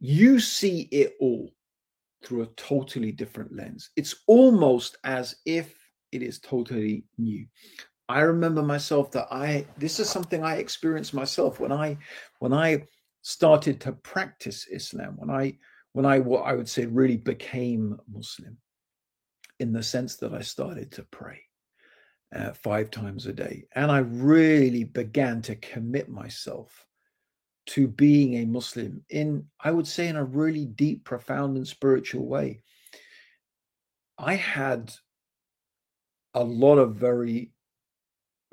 you 0.00 0.38
see 0.38 0.82
it 0.92 1.14
all 1.20 1.50
through 2.24 2.42
a 2.42 2.54
totally 2.56 3.12
different 3.12 3.54
lens. 3.54 3.90
It's 3.96 4.14
almost 4.26 4.96
as 5.04 5.36
if 5.44 5.76
it 6.12 6.22
is 6.22 6.38
totally 6.38 7.04
new. 7.18 7.46
I 8.14 8.20
remember 8.20 8.62
myself 8.62 9.10
that 9.10 9.26
I 9.32 9.66
this 9.76 9.98
is 9.98 10.08
something 10.08 10.44
I 10.44 10.58
experienced 10.58 11.14
myself 11.14 11.58
when 11.58 11.72
I 11.72 11.98
when 12.38 12.52
I 12.52 12.84
started 13.22 13.80
to 13.80 13.92
practice 13.92 14.68
Islam 14.70 15.14
when 15.16 15.30
I 15.30 15.58
when 15.94 16.06
I 16.06 16.20
what 16.20 16.42
I 16.42 16.52
would 16.52 16.68
say 16.68 16.86
really 16.86 17.16
became 17.16 17.98
Muslim 18.06 18.56
in 19.58 19.72
the 19.72 19.82
sense 19.82 20.14
that 20.16 20.32
I 20.32 20.42
started 20.42 20.92
to 20.92 21.02
pray 21.02 21.40
uh, 22.32 22.52
five 22.52 22.92
times 22.92 23.26
a 23.26 23.32
day. 23.32 23.64
And 23.74 23.90
I 23.90 23.98
really 23.98 24.84
began 24.84 25.42
to 25.42 25.56
commit 25.56 26.08
myself 26.08 26.86
to 27.66 27.88
being 27.88 28.34
a 28.34 28.46
Muslim 28.46 29.04
in 29.10 29.46
I 29.58 29.72
would 29.72 29.88
say 29.88 30.06
in 30.06 30.14
a 30.14 30.24
really 30.24 30.66
deep 30.66 31.02
profound 31.02 31.56
and 31.56 31.66
spiritual 31.66 32.26
way. 32.28 32.60
I 34.16 34.34
had 34.34 34.92
a 36.32 36.44
lot 36.44 36.78
of 36.78 36.94
very 36.94 37.53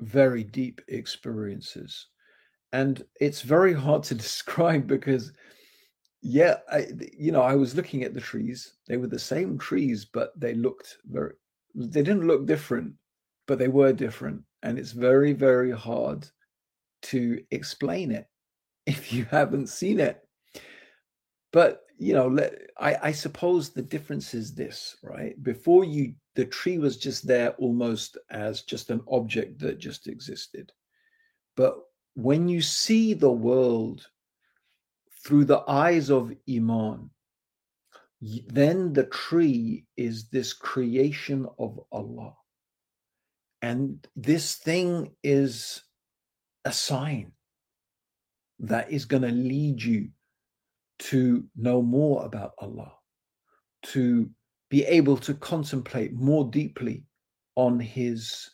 very 0.02 0.44
deep 0.44 0.80
experiences. 0.88 2.08
And 2.72 3.04
it's 3.20 3.42
very 3.42 3.72
hard 3.72 4.02
to 4.04 4.14
describe 4.26 4.86
because, 4.86 5.32
yeah, 6.22 6.56
I, 6.70 6.86
you 7.18 7.32
know, 7.32 7.42
I 7.42 7.54
was 7.54 7.74
looking 7.74 8.02
at 8.02 8.14
the 8.14 8.20
trees. 8.20 8.74
They 8.88 8.96
were 8.96 9.08
the 9.08 9.18
same 9.18 9.58
trees, 9.58 10.04
but 10.04 10.38
they 10.38 10.54
looked 10.54 10.98
very, 11.04 11.34
they 11.74 12.02
didn't 12.02 12.26
look 12.26 12.46
different, 12.46 12.94
but 13.46 13.58
they 13.58 13.68
were 13.68 13.92
different. 13.92 14.42
And 14.62 14.78
it's 14.78 14.92
very, 14.92 15.32
very 15.32 15.72
hard 15.72 16.28
to 17.02 17.42
explain 17.50 18.12
it 18.12 18.26
if 18.86 19.12
you 19.12 19.24
haven't 19.26 19.68
seen 19.68 20.00
it. 20.00 20.20
But 21.52 21.82
you 22.02 22.14
know, 22.14 22.26
let, 22.26 22.54
I, 22.80 22.96
I 23.02 23.12
suppose 23.12 23.70
the 23.70 23.82
difference 23.82 24.34
is 24.34 24.54
this, 24.54 24.96
right? 25.04 25.40
Before 25.40 25.84
you, 25.84 26.14
the 26.34 26.44
tree 26.46 26.78
was 26.78 26.96
just 26.96 27.26
there 27.26 27.50
almost 27.52 28.16
as 28.30 28.62
just 28.62 28.90
an 28.90 29.02
object 29.08 29.58
that 29.60 29.78
just 29.78 30.06
existed. 30.06 30.72
But 31.56 31.76
when 32.14 32.48
you 32.48 32.62
see 32.62 33.14
the 33.14 33.30
world 33.30 34.06
through 35.24 35.44
the 35.44 35.62
eyes 35.68 36.10
of 36.10 36.32
Iman, 36.48 37.10
then 38.20 38.92
the 38.92 39.04
tree 39.04 39.84
is 39.96 40.28
this 40.28 40.52
creation 40.52 41.46
of 41.58 41.80
Allah. 41.90 42.34
And 43.60 44.06
this 44.16 44.56
thing 44.56 45.12
is 45.22 45.82
a 46.64 46.72
sign 46.72 47.32
that 48.60 48.90
is 48.90 49.04
going 49.04 49.22
to 49.22 49.30
lead 49.30 49.82
you 49.82 50.08
to 50.98 51.44
know 51.56 51.82
more 51.82 52.24
about 52.24 52.52
Allah, 52.58 52.92
to 53.82 54.30
be 54.72 54.86
able 54.86 55.18
to 55.18 55.34
contemplate 55.34 56.14
more 56.14 56.48
deeply 56.50 57.04
on 57.56 57.78
His 57.78 58.48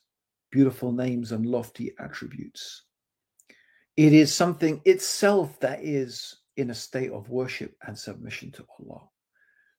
beautiful 0.50 0.90
names 0.90 1.30
and 1.30 1.46
lofty 1.46 1.94
attributes. 2.00 2.82
It 3.96 4.12
is 4.12 4.34
something 4.34 4.80
itself 4.84 5.60
that 5.60 5.78
is 5.80 6.34
in 6.56 6.70
a 6.70 6.74
state 6.74 7.12
of 7.12 7.28
worship 7.30 7.76
and 7.86 7.96
submission 7.96 8.50
to 8.50 8.66
Allah. 8.80 9.02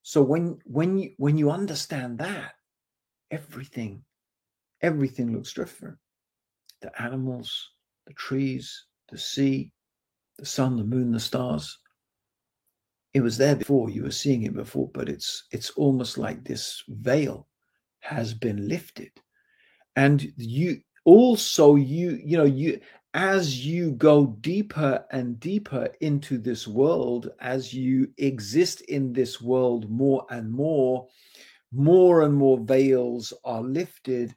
So 0.01 0.21
when 0.21 0.59
when 0.63 0.97
you 0.97 1.11
when 1.17 1.37
you 1.37 1.51
understand 1.51 2.19
that, 2.19 2.53
everything, 3.31 4.05
everything 4.81 5.33
looks 5.33 5.51
different. 5.53 5.97
The 6.81 7.01
animals, 7.01 7.69
the 8.07 8.13
trees, 8.13 8.85
the 9.09 9.17
sea, 9.17 9.73
the 10.37 10.45
sun, 10.45 10.77
the 10.77 10.85
moon, 10.85 11.11
the 11.11 11.19
stars. 11.19 11.77
It 13.13 13.21
was 13.21 13.37
there 13.37 13.55
before, 13.55 13.89
you 13.89 14.03
were 14.03 14.11
seeing 14.11 14.43
it 14.43 14.53
before, 14.53 14.89
but 14.93 15.09
it's 15.09 15.45
it's 15.51 15.71
almost 15.71 16.17
like 16.17 16.43
this 16.43 16.83
veil 16.87 17.47
has 18.01 18.33
been 18.33 18.67
lifted. 18.67 19.11
And 19.95 20.31
you 20.37 20.81
also 21.05 21.75
you 21.75 22.19
you 22.23 22.37
know 22.37 22.45
you 22.45 22.79
as 23.13 23.65
you 23.65 23.91
go 23.91 24.27
deeper 24.41 25.03
and 25.11 25.39
deeper 25.39 25.89
into 26.01 26.37
this 26.37 26.67
world, 26.67 27.31
as 27.39 27.73
you 27.73 28.13
exist 28.17 28.81
in 28.81 29.13
this 29.13 29.41
world 29.41 29.89
more 29.89 30.25
and 30.29 30.51
more, 30.51 31.07
more 31.71 32.21
and 32.21 32.35
more 32.35 32.59
veils 32.59 33.33
are 33.43 33.63
lifted, 33.63 34.35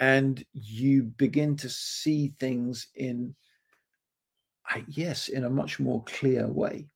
and 0.00 0.44
you 0.54 1.02
begin 1.02 1.56
to 1.56 1.68
see 1.68 2.32
things 2.40 2.88
in, 2.94 3.34
yes, 4.88 5.28
in 5.28 5.44
a 5.44 5.50
much 5.50 5.78
more 5.78 6.02
clear 6.04 6.48
way. 6.48 6.88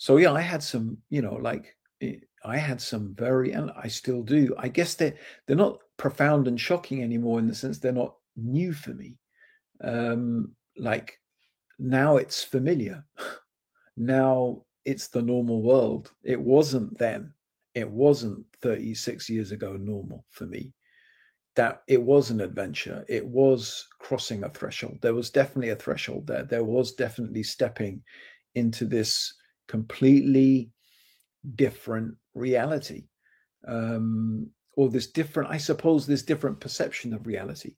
So, 0.00 0.16
yeah, 0.16 0.32
I 0.32 0.40
had 0.40 0.62
some, 0.62 0.96
you 1.10 1.20
know, 1.20 1.34
like 1.34 1.76
eh, 2.00 2.16
I 2.42 2.56
had 2.56 2.80
some 2.80 3.14
very, 3.14 3.52
and 3.52 3.70
I 3.76 3.88
still 3.88 4.22
do. 4.22 4.54
I 4.56 4.68
guess 4.68 4.94
they're 4.94 5.14
they're 5.46 5.56
not 5.56 5.78
profound 5.98 6.48
and 6.48 6.58
shocking 6.58 7.02
anymore 7.02 7.38
in 7.38 7.46
the 7.46 7.54
sense 7.54 7.78
they're 7.78 7.92
not 7.92 8.14
new 8.34 8.72
for 8.72 8.94
me 8.94 9.18
um, 9.82 10.52
like 10.78 11.18
now 11.78 12.16
it's 12.16 12.42
familiar. 12.42 13.04
now 13.96 14.62
it's 14.86 15.08
the 15.08 15.22
normal 15.22 15.62
world. 15.62 16.12
It 16.22 16.40
wasn't 16.40 16.98
then. 16.98 17.34
It 17.74 17.90
wasn't 17.90 18.44
36 18.62 19.28
years 19.28 19.52
ago 19.52 19.74
normal 19.76 20.24
for 20.30 20.46
me. 20.46 20.72
That 21.56 21.82
it 21.86 22.02
was 22.02 22.30
an 22.30 22.40
adventure. 22.40 23.04
It 23.08 23.26
was 23.26 23.86
crossing 23.98 24.44
a 24.44 24.48
threshold. 24.48 24.98
There 25.02 25.14
was 25.14 25.30
definitely 25.30 25.70
a 25.70 25.76
threshold 25.76 26.26
there. 26.26 26.44
There 26.44 26.64
was 26.64 26.92
definitely 26.92 27.42
stepping 27.42 28.02
into 28.54 28.86
this 28.86 29.34
completely 29.70 30.70
different 31.54 32.16
reality. 32.34 33.04
Um, 33.66 34.50
or 34.74 34.88
this 34.88 35.08
different, 35.08 35.50
I 35.50 35.58
suppose, 35.58 36.06
this 36.06 36.22
different 36.22 36.58
perception 36.58 37.12
of 37.12 37.26
reality. 37.26 37.74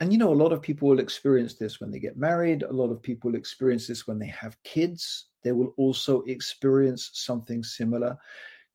And 0.00 0.12
you 0.12 0.18
know, 0.18 0.32
a 0.32 0.42
lot 0.42 0.52
of 0.52 0.60
people 0.60 0.88
will 0.88 0.98
experience 0.98 1.54
this 1.54 1.80
when 1.80 1.90
they 1.90 1.98
get 1.98 2.16
married. 2.16 2.62
A 2.62 2.72
lot 2.72 2.90
of 2.90 3.02
people 3.02 3.30
will 3.30 3.38
experience 3.38 3.86
this 3.86 4.06
when 4.06 4.18
they 4.18 4.26
have 4.26 4.62
kids. 4.62 5.26
They 5.42 5.52
will 5.52 5.74
also 5.76 6.22
experience 6.22 7.10
something 7.14 7.62
similar. 7.62 8.16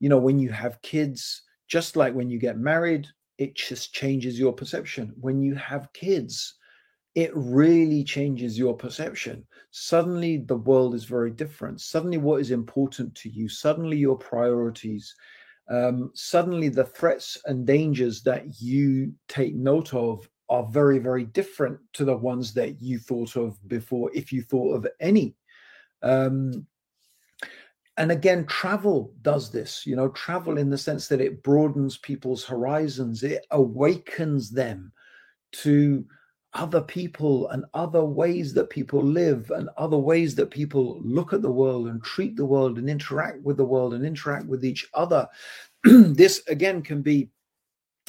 You 0.00 0.08
know, 0.08 0.18
when 0.18 0.38
you 0.38 0.50
have 0.50 0.82
kids, 0.82 1.42
just 1.68 1.96
like 1.96 2.14
when 2.14 2.30
you 2.30 2.38
get 2.38 2.58
married, 2.58 3.06
it 3.36 3.54
just 3.54 3.94
changes 3.94 4.38
your 4.38 4.52
perception. 4.52 5.14
When 5.20 5.42
you 5.42 5.54
have 5.54 5.92
kids, 5.92 6.54
it 7.14 7.30
really 7.34 8.04
changes 8.04 8.58
your 8.58 8.74
perception. 8.74 9.44
Suddenly, 9.70 10.38
the 10.38 10.56
world 10.56 10.94
is 10.94 11.04
very 11.04 11.30
different. 11.30 11.80
Suddenly, 11.80 12.18
what 12.18 12.40
is 12.40 12.50
important 12.50 13.14
to 13.16 13.28
you, 13.28 13.48
suddenly, 13.48 13.96
your 13.96 14.16
priorities, 14.16 15.14
um, 15.68 16.10
suddenly, 16.14 16.68
the 16.68 16.84
threats 16.84 17.36
and 17.44 17.66
dangers 17.66 18.22
that 18.22 18.60
you 18.60 19.12
take 19.28 19.54
note 19.54 19.92
of 19.94 20.28
are 20.48 20.66
very, 20.70 20.98
very 20.98 21.24
different 21.24 21.78
to 21.92 22.04
the 22.04 22.16
ones 22.16 22.54
that 22.54 22.80
you 22.80 22.98
thought 22.98 23.36
of 23.36 23.58
before, 23.68 24.10
if 24.14 24.32
you 24.32 24.42
thought 24.42 24.74
of 24.74 24.86
any. 25.00 25.34
Um, 26.02 26.66
and 27.98 28.12
again, 28.12 28.46
travel 28.46 29.12
does 29.22 29.50
this, 29.50 29.84
you 29.84 29.96
know, 29.96 30.08
travel 30.10 30.56
in 30.56 30.70
the 30.70 30.78
sense 30.78 31.08
that 31.08 31.20
it 31.20 31.42
broadens 31.42 31.98
people's 31.98 32.44
horizons, 32.44 33.24
it 33.24 33.44
awakens 33.50 34.50
them 34.50 34.92
to 35.50 36.06
other 36.54 36.80
people 36.80 37.48
and 37.50 37.64
other 37.74 38.04
ways 38.04 38.54
that 38.54 38.70
people 38.70 39.02
live 39.02 39.50
and 39.50 39.68
other 39.76 39.98
ways 39.98 40.34
that 40.34 40.50
people 40.50 41.00
look 41.02 41.32
at 41.32 41.42
the 41.42 41.50
world 41.50 41.88
and 41.88 42.02
treat 42.02 42.36
the 42.36 42.44
world 42.44 42.78
and 42.78 42.88
interact 42.88 43.42
with 43.42 43.56
the 43.56 43.64
world 43.64 43.94
and 43.94 44.04
interact 44.04 44.46
with 44.46 44.64
each 44.64 44.88
other. 44.94 45.28
this 45.84 46.42
again 46.48 46.82
can 46.82 47.02
be, 47.02 47.30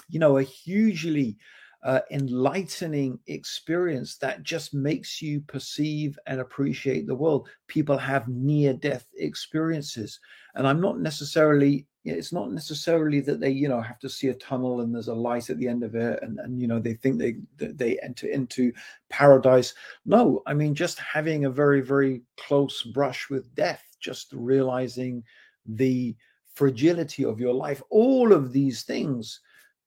you 0.09 0.19
know, 0.19 0.37
a 0.37 0.43
hugely 0.43 1.37
uh, 1.83 2.01
enlightening 2.11 3.19
experience 3.27 4.17
that 4.17 4.43
just 4.43 4.73
makes 4.73 5.21
you 5.21 5.39
perceive 5.41 6.19
and 6.27 6.41
appreciate 6.41 7.07
the 7.07 7.15
world. 7.15 7.47
People 7.67 7.97
have 7.97 8.27
near 8.27 8.73
death 8.73 9.05
experiences. 9.17 10.19
And 10.55 10.67
I'm 10.67 10.81
not 10.81 10.99
necessarily, 10.99 11.87
it's 12.03 12.33
not 12.33 12.51
necessarily 12.51 13.21
that 13.21 13.39
they, 13.39 13.51
you 13.51 13.69
know, 13.69 13.79
have 13.79 13.99
to 13.99 14.09
see 14.09 14.27
a 14.27 14.33
tunnel 14.33 14.81
and 14.81 14.93
there's 14.93 15.07
a 15.07 15.13
light 15.13 15.49
at 15.49 15.57
the 15.57 15.67
end 15.67 15.83
of 15.83 15.95
it 15.95 16.19
and, 16.21 16.39
and 16.39 16.59
you 16.59 16.67
know, 16.67 16.79
they 16.79 16.95
think 16.95 17.17
they, 17.17 17.35
they 17.57 17.97
enter 17.99 18.27
into 18.27 18.73
paradise. 19.09 19.73
No, 20.05 20.41
I 20.47 20.53
mean, 20.53 20.75
just 20.75 20.99
having 20.99 21.45
a 21.45 21.49
very, 21.49 21.81
very 21.81 22.23
close 22.37 22.83
brush 22.83 23.29
with 23.29 23.55
death, 23.55 23.83
just 24.01 24.33
realizing 24.33 25.23
the 25.65 26.15
fragility 26.55 27.23
of 27.23 27.39
your 27.39 27.53
life, 27.53 27.81
all 27.89 28.33
of 28.33 28.51
these 28.51 28.83
things 28.83 29.39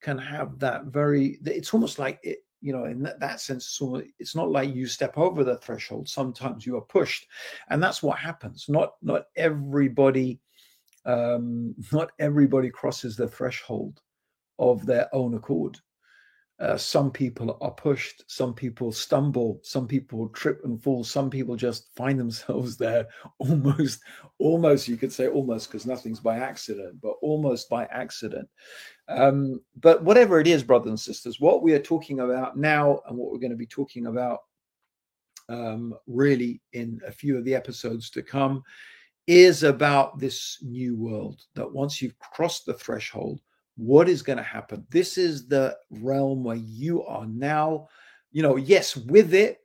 can 0.03 0.19
have 0.19 0.59
that 0.59 0.85
very 0.87 1.38
it's 1.47 1.73
almost 1.73 1.99
like 1.99 2.19
it 2.23 2.38
you 2.61 2.73
know 2.73 2.85
in 2.85 3.03
that, 3.03 3.21
that 3.21 3.41
sense 3.41 3.67
so 3.67 4.03
it's 4.19 4.35
not 4.35 4.51
like 4.51 4.75
you 4.75 4.87
step 4.87 5.17
over 5.17 5.45
the 5.45 5.57
threshold 5.59 6.09
sometimes 6.09 6.67
you 6.67 6.77
are 6.77 6.83
pushed. 6.83 7.27
And 7.71 7.83
that's 7.83 8.03
what 8.03 8.19
happens. 8.19 8.67
Not 8.69 8.93
not 9.03 9.25
everybody 9.37 10.41
um 11.05 11.75
not 11.93 12.12
everybody 12.19 12.71
crosses 12.71 13.17
the 13.17 13.29
threshold 13.29 14.01
of 14.59 14.87
their 14.87 15.09
own 15.12 15.35
accord 15.35 15.79
uh, 16.62 16.77
some 16.77 17.11
people 17.11 17.59
are 17.61 17.72
pushed, 17.72 18.22
some 18.29 18.55
people 18.55 18.92
stumble, 18.92 19.59
some 19.64 19.88
people 19.88 20.29
trip 20.29 20.61
and 20.62 20.81
fall, 20.81 21.03
some 21.03 21.29
people 21.29 21.57
just 21.57 21.88
find 21.96 22.20
themselves 22.20 22.77
there 22.79 23.09
almost, 23.38 24.01
almost, 24.38 24.87
you 24.87 24.96
could 24.96 25.12
say 25.12 25.27
almost 25.27 25.68
because 25.68 25.87
nothing's 25.87 26.20
by 26.20 26.38
accident, 26.38 27.01
but 27.03 27.14
almost 27.20 27.68
by 27.68 27.85
accident. 27.87 28.48
Um, 29.09 29.61
but 29.81 30.05
whatever 30.05 30.38
it 30.38 30.46
is, 30.46 30.62
brothers 30.62 30.90
and 30.90 31.01
sisters, 31.01 31.40
what 31.40 31.64
we 31.64 31.72
are 31.72 31.81
talking 31.81 32.20
about 32.20 32.57
now 32.57 33.01
and 33.09 33.18
what 33.18 33.33
we're 33.33 33.38
going 33.38 33.51
to 33.51 33.57
be 33.57 33.66
talking 33.66 34.07
about 34.07 34.38
um, 35.48 35.94
really 36.07 36.62
in 36.75 37.01
a 37.05 37.11
few 37.11 37.37
of 37.37 37.44
the 37.44 37.57
episodes 37.57 38.09
to 38.11 38.22
come 38.22 38.62
is 39.27 39.64
about 39.64 40.20
this 40.20 40.59
new 40.62 40.94
world 40.96 41.42
that 41.55 41.70
once 41.70 42.01
you've 42.01 42.18
crossed 42.20 42.66
the 42.66 42.75
threshold, 42.75 43.40
what 43.77 44.09
is 44.09 44.23
going 44.23 44.39
to 44.39 44.43
happen. 44.43 44.87
This 44.91 45.19
is 45.19 45.47
the 45.47 45.77
realm 45.91 46.45
where 46.45 46.57
you 46.57 47.05
are 47.05 47.27
now. 47.27 47.89
You 48.31 48.43
know, 48.43 48.57
yes, 48.57 48.97
with 48.97 49.35
it 49.35 49.59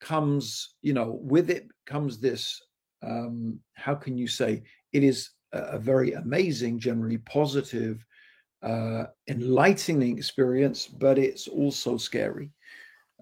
comes, 0.00 0.76
you 0.82 0.92
know, 0.92 1.18
with 1.22 1.50
it 1.50 1.68
comes 1.86 2.18
this. 2.18 2.60
Um, 3.02 3.60
how 3.74 3.94
can 3.94 4.18
you 4.18 4.28
say 4.28 4.62
it 4.92 5.02
is 5.02 5.30
a, 5.52 5.78
very 5.78 6.12
amazing, 6.12 6.78
generally 6.78 7.18
positive, 7.18 8.04
uh, 8.62 9.04
enlightening 9.28 10.16
experience, 10.16 10.86
but 10.86 11.18
it's 11.18 11.48
also 11.48 11.96
scary 11.96 12.50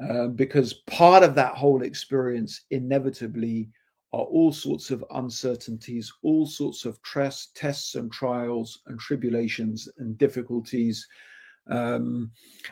uh, 0.08 0.28
because 0.28 0.74
part 0.86 1.22
of 1.22 1.34
that 1.34 1.54
whole 1.54 1.82
experience 1.82 2.62
inevitably 2.70 3.70
are 4.12 4.24
all 4.24 4.52
sorts 4.52 4.90
of 4.90 5.04
uncertainties, 5.10 6.12
all 6.22 6.46
sorts 6.46 6.84
of 6.84 7.00
tres- 7.02 7.48
tests 7.54 7.94
and 7.94 8.10
trials 8.10 8.80
and 8.86 8.98
tribulations 8.98 9.88
and 9.98 10.16
difficulties. 10.16 11.06
Um, 11.68 12.30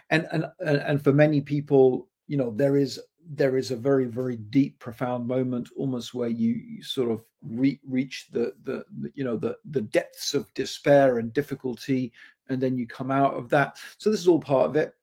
and, 0.08 0.26
and 0.32 0.46
and 0.60 1.04
for 1.04 1.12
many 1.12 1.42
people, 1.42 2.08
you 2.26 2.38
know, 2.38 2.52
there 2.56 2.76
is 2.76 2.98
there 3.28 3.56
is 3.58 3.70
a 3.70 3.76
very 3.76 4.06
very 4.06 4.36
deep, 4.36 4.78
profound 4.78 5.26
moment, 5.26 5.68
almost 5.76 6.14
where 6.14 6.28
you, 6.28 6.54
you 6.54 6.82
sort 6.82 7.10
of 7.10 7.22
re- 7.42 7.80
reach 7.86 8.28
the, 8.32 8.54
the 8.64 8.84
the 9.00 9.10
you 9.14 9.24
know 9.24 9.36
the 9.36 9.56
the 9.70 9.82
depths 9.82 10.32
of 10.32 10.52
despair 10.54 11.18
and 11.18 11.34
difficulty, 11.34 12.12
and 12.48 12.60
then 12.60 12.78
you 12.78 12.86
come 12.86 13.10
out 13.10 13.34
of 13.34 13.50
that. 13.50 13.78
So 13.98 14.10
this 14.10 14.20
is 14.20 14.28
all 14.28 14.40
part 14.40 14.70
of 14.70 14.76
it, 14.76 14.94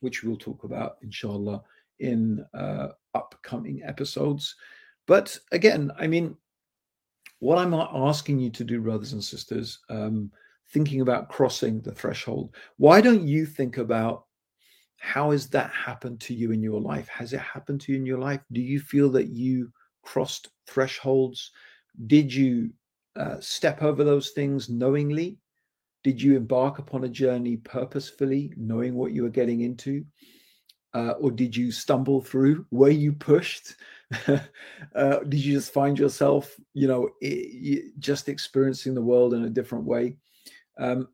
which 0.00 0.24
we'll 0.24 0.36
talk 0.36 0.64
about, 0.64 0.96
inshallah, 1.02 1.62
in 2.00 2.44
uh, 2.52 2.88
upcoming 3.14 3.82
episodes. 3.84 4.56
But 5.12 5.38
again, 5.52 5.92
I 5.98 6.06
mean, 6.06 6.38
what 7.38 7.58
I'm 7.58 7.74
asking 7.74 8.38
you 8.38 8.48
to 8.48 8.64
do, 8.64 8.80
brothers 8.80 9.12
and 9.12 9.22
sisters, 9.22 9.78
um, 9.90 10.30
thinking 10.70 11.02
about 11.02 11.28
crossing 11.28 11.82
the 11.82 11.92
threshold, 11.92 12.54
why 12.78 13.02
don't 13.02 13.28
you 13.28 13.44
think 13.44 13.76
about 13.76 14.24
how 14.96 15.32
has 15.32 15.50
that 15.50 15.70
happened 15.70 16.18
to 16.22 16.34
you 16.34 16.50
in 16.50 16.62
your 16.62 16.80
life? 16.80 17.08
Has 17.08 17.34
it 17.34 17.40
happened 17.40 17.82
to 17.82 17.92
you 17.92 17.98
in 17.98 18.06
your 18.06 18.20
life? 18.20 18.40
Do 18.52 18.62
you 18.62 18.80
feel 18.80 19.10
that 19.10 19.28
you 19.28 19.70
crossed 20.02 20.48
thresholds? 20.66 21.50
Did 22.06 22.32
you 22.32 22.70
uh, 23.14 23.38
step 23.38 23.82
over 23.82 24.04
those 24.04 24.30
things 24.30 24.70
knowingly? 24.70 25.36
Did 26.04 26.22
you 26.22 26.38
embark 26.38 26.78
upon 26.78 27.04
a 27.04 27.08
journey 27.10 27.58
purposefully, 27.58 28.54
knowing 28.56 28.94
what 28.94 29.12
you 29.12 29.24
were 29.24 29.28
getting 29.28 29.60
into? 29.60 30.06
Uh, 30.94 31.12
or 31.20 31.30
did 31.30 31.56
you 31.56 31.70
stumble 31.70 32.22
through? 32.22 32.66
Were 32.70 32.90
you 32.90 33.12
pushed? 33.12 33.76
uh, 34.94 35.18
did 35.28 35.44
you 35.44 35.54
just 35.54 35.72
find 35.72 35.98
yourself, 35.98 36.54
you 36.74 36.88
know, 36.88 37.08
it, 37.20 37.98
just 37.98 38.28
experiencing 38.28 38.94
the 38.94 39.02
world 39.02 39.34
in 39.34 39.44
a 39.44 39.50
different 39.50 39.84
way? 39.84 40.16
Um, 40.78 41.08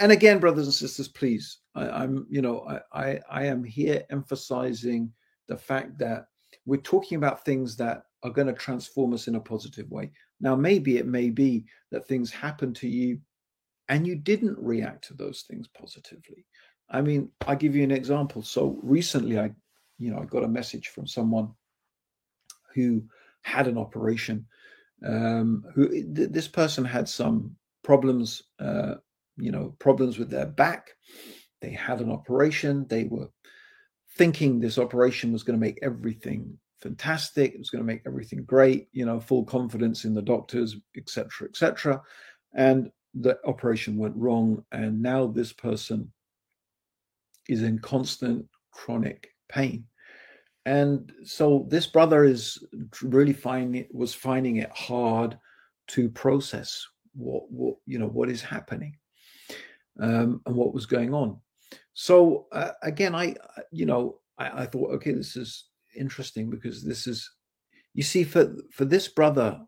and 0.00 0.12
again, 0.12 0.38
brothers 0.38 0.66
and 0.66 0.74
sisters, 0.74 1.08
please, 1.08 1.58
I, 1.74 2.04
am 2.04 2.26
you 2.30 2.42
know, 2.42 2.66
I, 2.92 3.06
I, 3.06 3.20
I 3.30 3.46
am 3.46 3.62
here 3.62 4.04
emphasizing 4.10 5.12
the 5.48 5.56
fact 5.56 5.98
that 5.98 6.26
we're 6.66 6.80
talking 6.80 7.16
about 7.16 7.44
things 7.44 7.76
that 7.76 8.04
are 8.22 8.30
going 8.30 8.46
to 8.46 8.54
transform 8.54 9.12
us 9.12 9.28
in 9.28 9.34
a 9.34 9.40
positive 9.40 9.90
way. 9.90 10.10
Now, 10.40 10.56
maybe 10.56 10.96
it 10.96 11.06
may 11.06 11.30
be 11.30 11.66
that 11.90 12.08
things 12.08 12.30
happen 12.30 12.72
to 12.74 12.88
you 12.88 13.18
and 13.88 14.06
you 14.06 14.16
didn't 14.16 14.58
react 14.58 15.04
to 15.08 15.14
those 15.14 15.42
things 15.42 15.68
positively. 15.68 16.46
I 16.90 17.02
mean, 17.02 17.30
I'll 17.46 17.56
give 17.56 17.76
you 17.76 17.82
an 17.82 17.90
example. 17.90 18.42
So 18.42 18.78
recently, 18.82 19.38
I, 19.38 19.50
you 19.98 20.10
know, 20.10 20.18
I 20.18 20.24
got 20.24 20.44
a 20.44 20.48
message 20.48 20.88
from 20.88 21.06
someone 21.06 21.50
who 22.74 23.02
had 23.42 23.66
an 23.66 23.78
operation. 23.78 24.46
Um, 25.04 25.64
who 25.74 25.88
th- 25.88 26.30
this 26.30 26.48
person 26.48 26.84
had 26.84 27.08
some 27.08 27.56
problems, 27.82 28.42
uh, 28.58 28.94
you 29.36 29.52
know, 29.52 29.74
problems 29.78 30.18
with 30.18 30.30
their 30.30 30.46
back. 30.46 30.90
They 31.60 31.70
had 31.70 32.00
an 32.00 32.10
operation. 32.10 32.86
They 32.88 33.04
were 33.04 33.28
thinking 34.16 34.58
this 34.60 34.78
operation 34.78 35.32
was 35.32 35.42
going 35.42 35.58
to 35.58 35.64
make 35.64 35.78
everything 35.82 36.58
fantastic. 36.80 37.52
It 37.52 37.58
was 37.58 37.70
going 37.70 37.82
to 37.82 37.86
make 37.86 38.02
everything 38.06 38.44
great. 38.44 38.88
You 38.92 39.04
know, 39.04 39.20
full 39.20 39.44
confidence 39.44 40.04
in 40.04 40.14
the 40.14 40.22
doctors, 40.22 40.76
etc., 40.96 41.48
etc. 41.48 42.02
And 42.54 42.90
the 43.14 43.38
operation 43.44 43.96
went 43.96 44.16
wrong, 44.16 44.64
and 44.72 45.02
now 45.02 45.26
this 45.26 45.52
person 45.52 46.12
is 47.48 47.62
in 47.62 47.78
constant 47.78 48.46
chronic 48.72 49.28
pain 49.48 49.84
and 50.66 51.12
so 51.24 51.66
this 51.68 51.86
brother 51.86 52.24
is 52.24 52.64
really 53.02 53.32
finding 53.32 53.86
was 53.92 54.14
finding 54.14 54.56
it 54.56 54.70
hard 54.70 55.38
to 55.88 56.08
process 56.08 56.86
what 57.14 57.50
what 57.50 57.76
you 57.86 57.98
know 57.98 58.08
what 58.08 58.30
is 58.30 58.42
happening 58.42 58.96
um, 60.00 60.40
and 60.46 60.56
what 60.56 60.74
was 60.74 60.86
going 60.86 61.12
on. 61.12 61.38
So 61.92 62.46
uh, 62.52 62.70
again 62.82 63.14
i 63.14 63.34
you 63.70 63.86
know 63.86 64.20
I, 64.38 64.62
I 64.62 64.66
thought 64.66 64.92
okay 64.94 65.12
this 65.12 65.36
is 65.36 65.68
interesting 65.96 66.50
because 66.50 66.82
this 66.82 67.06
is 67.06 67.30
you 67.92 68.02
see 68.02 68.24
for 68.24 68.54
for 68.72 68.84
this 68.84 69.08
brother 69.08 69.60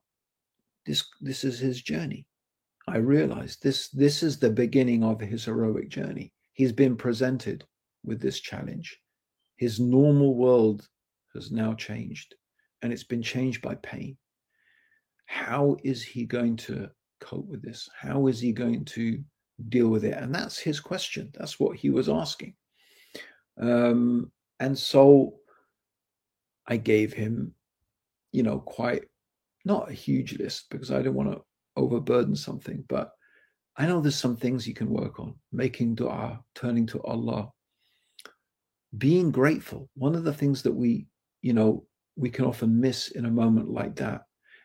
this 0.86 1.04
this 1.20 1.44
is 1.44 1.58
his 1.58 1.82
journey. 1.82 2.26
I 2.88 2.98
realized 2.98 3.62
this 3.62 3.88
this 3.88 4.22
is 4.22 4.38
the 4.38 4.50
beginning 4.50 5.04
of 5.04 5.20
his 5.20 5.44
heroic 5.44 5.88
journey. 5.88 6.32
He's 6.54 6.72
been 6.72 6.96
presented 6.96 7.64
with 8.04 8.20
this 8.20 8.40
challenge 8.40 8.98
his 9.56 9.80
normal 9.80 10.34
world 10.34 10.88
has 11.34 11.50
now 11.50 11.74
changed 11.74 12.34
and 12.82 12.92
it's 12.92 13.04
been 13.04 13.22
changed 13.22 13.62
by 13.62 13.74
pain. 13.76 14.16
How 15.26 15.76
is 15.82 16.02
he 16.02 16.24
going 16.24 16.56
to 16.58 16.88
cope 17.20 17.46
with 17.46 17.62
this? 17.62 17.88
How 17.98 18.26
is 18.28 18.40
he 18.40 18.52
going 18.52 18.84
to 18.86 19.22
deal 19.68 19.88
with 19.88 20.04
it? 20.04 20.14
And 20.14 20.34
that's 20.34 20.58
his 20.58 20.78
question. 20.78 21.30
That's 21.34 21.58
what 21.58 21.76
he 21.76 21.90
was 21.90 22.08
asking. 22.08 22.54
Um, 23.60 24.30
and 24.60 24.78
so 24.78 25.34
I 26.66 26.76
gave 26.76 27.12
him, 27.12 27.54
you 28.32 28.42
know, 28.42 28.58
quite 28.60 29.04
not 29.64 29.90
a 29.90 29.94
huge 29.94 30.38
list 30.38 30.66
because 30.70 30.92
I 30.92 31.02
don't 31.02 31.14
want 31.14 31.32
to 31.32 31.42
overburden 31.76 32.36
something, 32.36 32.84
but 32.88 33.12
I 33.76 33.86
know 33.86 34.00
there's 34.00 34.14
some 34.14 34.36
things 34.36 34.66
you 34.66 34.74
can 34.74 34.88
work 34.88 35.18
on 35.18 35.34
making 35.52 35.96
dua, 35.96 36.40
turning 36.54 36.86
to 36.88 37.02
Allah, 37.02 37.50
being 38.96 39.30
grateful. 39.30 39.88
One 39.94 40.14
of 40.14 40.24
the 40.24 40.32
things 40.32 40.62
that 40.62 40.72
we, 40.72 41.06
you 41.42 41.52
know, 41.52 41.84
we 42.16 42.30
can 42.30 42.44
often 42.44 42.80
miss 42.80 43.08
in 43.08 43.26
a 43.26 43.30
moment 43.30 43.70
like 43.70 43.96
that. 43.96 44.22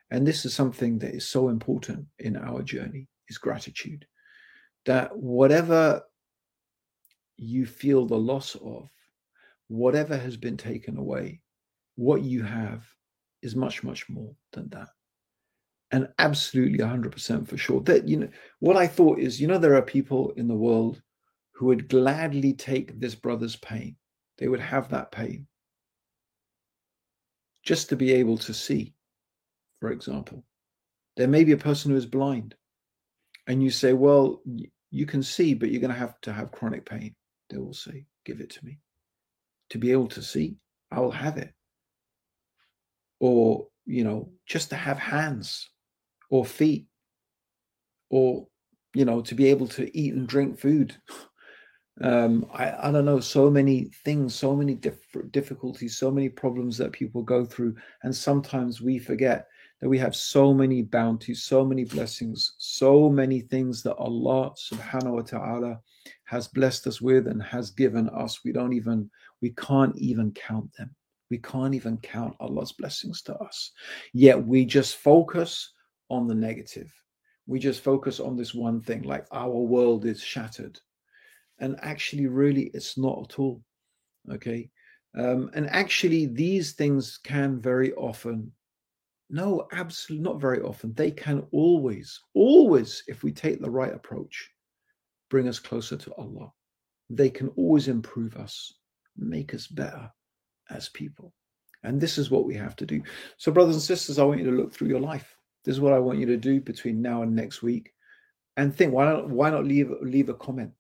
And 0.10 0.26
this 0.26 0.46
is 0.46 0.54
something 0.54 1.00
that 1.00 1.14
is 1.14 1.28
so 1.28 1.50
important 1.50 2.06
in 2.20 2.36
our 2.36 2.62
journey 2.62 3.08
is 3.30 3.38
gratitude. 3.38 4.06
That 4.86 5.16
whatever 5.16 6.02
you 7.38 7.66
feel 7.66 8.06
the 8.06 8.18
loss 8.18 8.56
of, 8.56 8.90
whatever 9.68 10.18
has 10.18 10.38
been 10.38 10.58
taken 10.58 10.98
away, 10.98 11.42
what 11.96 12.22
you 12.22 12.44
have 12.44 12.86
is 13.42 13.56
much, 13.56 13.84
much 13.84 14.10
more 14.10 14.34
than 14.54 14.70
that. 14.70 14.90
And 15.92 16.08
absolutely 16.20 16.80
100% 16.80 17.48
for 17.48 17.58
sure. 17.58 17.82
That, 17.82 18.08
you 18.08 18.18
know, 18.18 18.30
what 18.60 18.78
I 18.78 18.88
thought 18.88 19.20
is, 19.20 19.42
you 19.42 19.48
know, 19.48 19.58
there 19.58 19.76
are 19.76 19.82
people 19.82 20.32
in 20.38 20.48
the 20.48 20.56
world 20.56 21.02
who 21.54 21.66
would 21.68 21.90
gladly 21.90 22.54
take 22.54 23.00
this 23.00 23.16
brother's 23.16 23.58
pain 23.58 23.96
they 24.42 24.48
would 24.48 24.60
have 24.60 24.90
that 24.90 25.12
pain 25.12 25.46
just 27.64 27.90
to 27.90 27.96
be 27.96 28.12
able 28.14 28.40
to 28.40 28.56
see, 28.56 28.96
for 29.80 29.92
example. 29.92 30.44
There 31.16 31.28
may 31.28 31.44
be 31.44 31.52
a 31.52 31.58
person 31.58 31.92
who 31.92 31.98
is 31.98 32.08
blind, 32.08 32.56
and 33.48 33.62
you 33.62 33.70
say, 33.70 33.94
Well, 33.94 34.42
you 34.90 35.06
can 35.06 35.22
see, 35.22 35.54
but 35.54 35.70
you're 35.70 35.80
going 35.80 35.94
to 35.94 36.00
have 36.00 36.20
to 36.22 36.34
have 36.34 36.52
chronic 36.52 36.90
pain. 36.90 37.16
They 37.52 37.60
will 37.60 37.76
say, 37.76 38.06
Give 38.26 38.42
it 38.42 38.50
to 38.52 38.66
me. 38.66 38.80
To 39.70 39.78
be 39.78 39.92
able 39.92 40.08
to 40.08 40.24
see, 40.24 40.56
I 40.90 41.02
will 41.02 41.12
have 41.12 41.38
it. 41.38 41.54
Or, 43.20 43.68
you 43.86 44.04
know, 44.04 44.32
just 44.48 44.72
to 44.72 44.76
have 44.76 44.98
hands 44.98 45.70
or 46.32 46.46
feet, 46.46 46.88
or, 48.10 48.48
you 48.96 49.06
know, 49.06 49.22
to 49.22 49.36
be 49.36 49.50
able 49.50 49.68
to 49.68 49.96
eat 49.96 50.16
and 50.16 50.28
drink 50.28 50.60
food. 50.60 50.96
um, 52.00 52.46
I, 52.54 52.88
I 52.88 52.92
don't 52.92 53.06
know, 53.06 53.20
so 53.20 53.50
many 53.50 53.92
things, 54.06 54.34
so 54.34 54.56
many 54.56 54.76
diff- 54.76 55.32
difficulties, 55.32 55.98
so 55.98 56.10
many 56.10 56.30
problems 56.30 56.78
that 56.78 56.94
people 56.94 57.22
go 57.22 57.44
through. 57.46 57.76
And 58.04 58.16
sometimes 58.16 58.82
we 58.82 58.98
forget 58.98 59.48
that 59.82 59.90
we 59.90 59.98
have 59.98 60.16
so 60.16 60.54
many 60.54 60.84
bounties, 60.84 61.44
so 61.44 61.66
many 61.66 61.84
blessings, 61.84 62.54
so 62.58 63.10
many 63.10 63.42
things 63.42 63.84
that 63.84 63.96
Allah 63.96 64.54
subhanahu 64.72 65.12
wa 65.14 65.22
ta'ala 65.22 65.80
has 66.26 66.48
blessed 66.48 66.88
us 66.88 67.02
with 67.02 67.28
and 67.28 67.44
has 67.44 67.72
given 67.72 68.08
us. 68.10 68.40
We 68.46 68.52
don't 68.52 68.74
even, 68.74 69.10
we 69.42 69.50
can't 69.52 69.96
even 69.98 70.32
count 70.32 70.72
them. 70.78 70.96
We 71.30 71.40
can't 71.40 71.76
even 71.76 71.98
count 71.98 72.36
Allah's 72.40 72.72
blessings 72.72 73.22
to 73.24 73.36
us. 73.36 73.72
Yet 74.14 74.46
we 74.46 74.66
just 74.66 74.96
focus 74.96 75.72
on 76.10 76.28
the 76.28 76.36
negative. 76.36 76.92
We 77.48 77.60
just 77.60 77.84
focus 77.84 78.20
on 78.20 78.38
this 78.38 78.54
one 78.54 78.82
thing, 78.82 79.04
like 79.04 79.26
our 79.32 79.50
world 79.50 80.06
is 80.06 80.22
shattered 80.22 80.80
and 81.62 81.78
actually 81.82 82.28
really 82.28 82.70
it's 82.74 82.98
not 82.98 83.28
at 83.30 83.40
all 83.40 83.64
okay? 84.30 84.70
Um, 85.18 85.50
and 85.54 85.70
actually 85.70 86.28
these 86.28 86.74
things 86.74 87.18
can 87.18 87.60
very 87.60 87.94
often 87.94 88.52
no 89.30 89.68
absolutely 89.72 90.24
not 90.24 90.42
very 90.42 90.62
often 90.62 90.94
they 90.94 91.12
can 91.12 91.46
always 91.52 92.20
always 92.34 93.04
if 93.08 93.24
we 93.24 93.32
take 93.32 93.62
the 93.62 93.70
right 93.70 93.94
approach 93.94 94.50
bring 95.30 95.48
us 95.48 95.60
closer 95.60 95.98
to 95.98 96.14
allah. 96.16 96.52
They 97.10 97.30
can 97.30 97.50
always 97.50 97.88
improve 97.88 98.36
us 98.36 98.74
make 99.18 99.54
us 99.54 99.68
better 99.68 100.10
as 100.70 100.90
people. 100.90 101.34
And 101.84 102.00
this 102.00 102.18
is 102.18 102.32
what 102.32 102.46
we 102.46 102.56
have 102.56 102.76
to 102.78 102.86
do. 102.86 103.02
So 103.38 103.52
brothers 103.52 103.76
and 103.76 103.84
sisters 103.84 104.18
i 104.18 104.24
want 104.24 104.40
you 104.40 104.50
to 104.50 104.58
look 104.58 104.74
through 104.74 104.90
your 104.90 105.00
life. 105.00 105.36
This 105.66 105.76
is 105.76 105.82
what 105.82 105.94
i 105.94 106.00
want 106.00 106.20
you 106.20 106.26
to 106.28 106.38
do 106.38 106.62
between 106.62 107.02
now 107.02 107.22
and 107.24 107.36
next 107.36 107.62
week 107.62 107.92
and 108.58 108.76
think 108.76 108.94
why 108.94 109.06
not 109.06 109.30
why 109.30 109.50
not 109.50 109.66
leave 109.66 109.92
leave 110.02 110.30
a 110.30 110.34
comment 110.34 110.72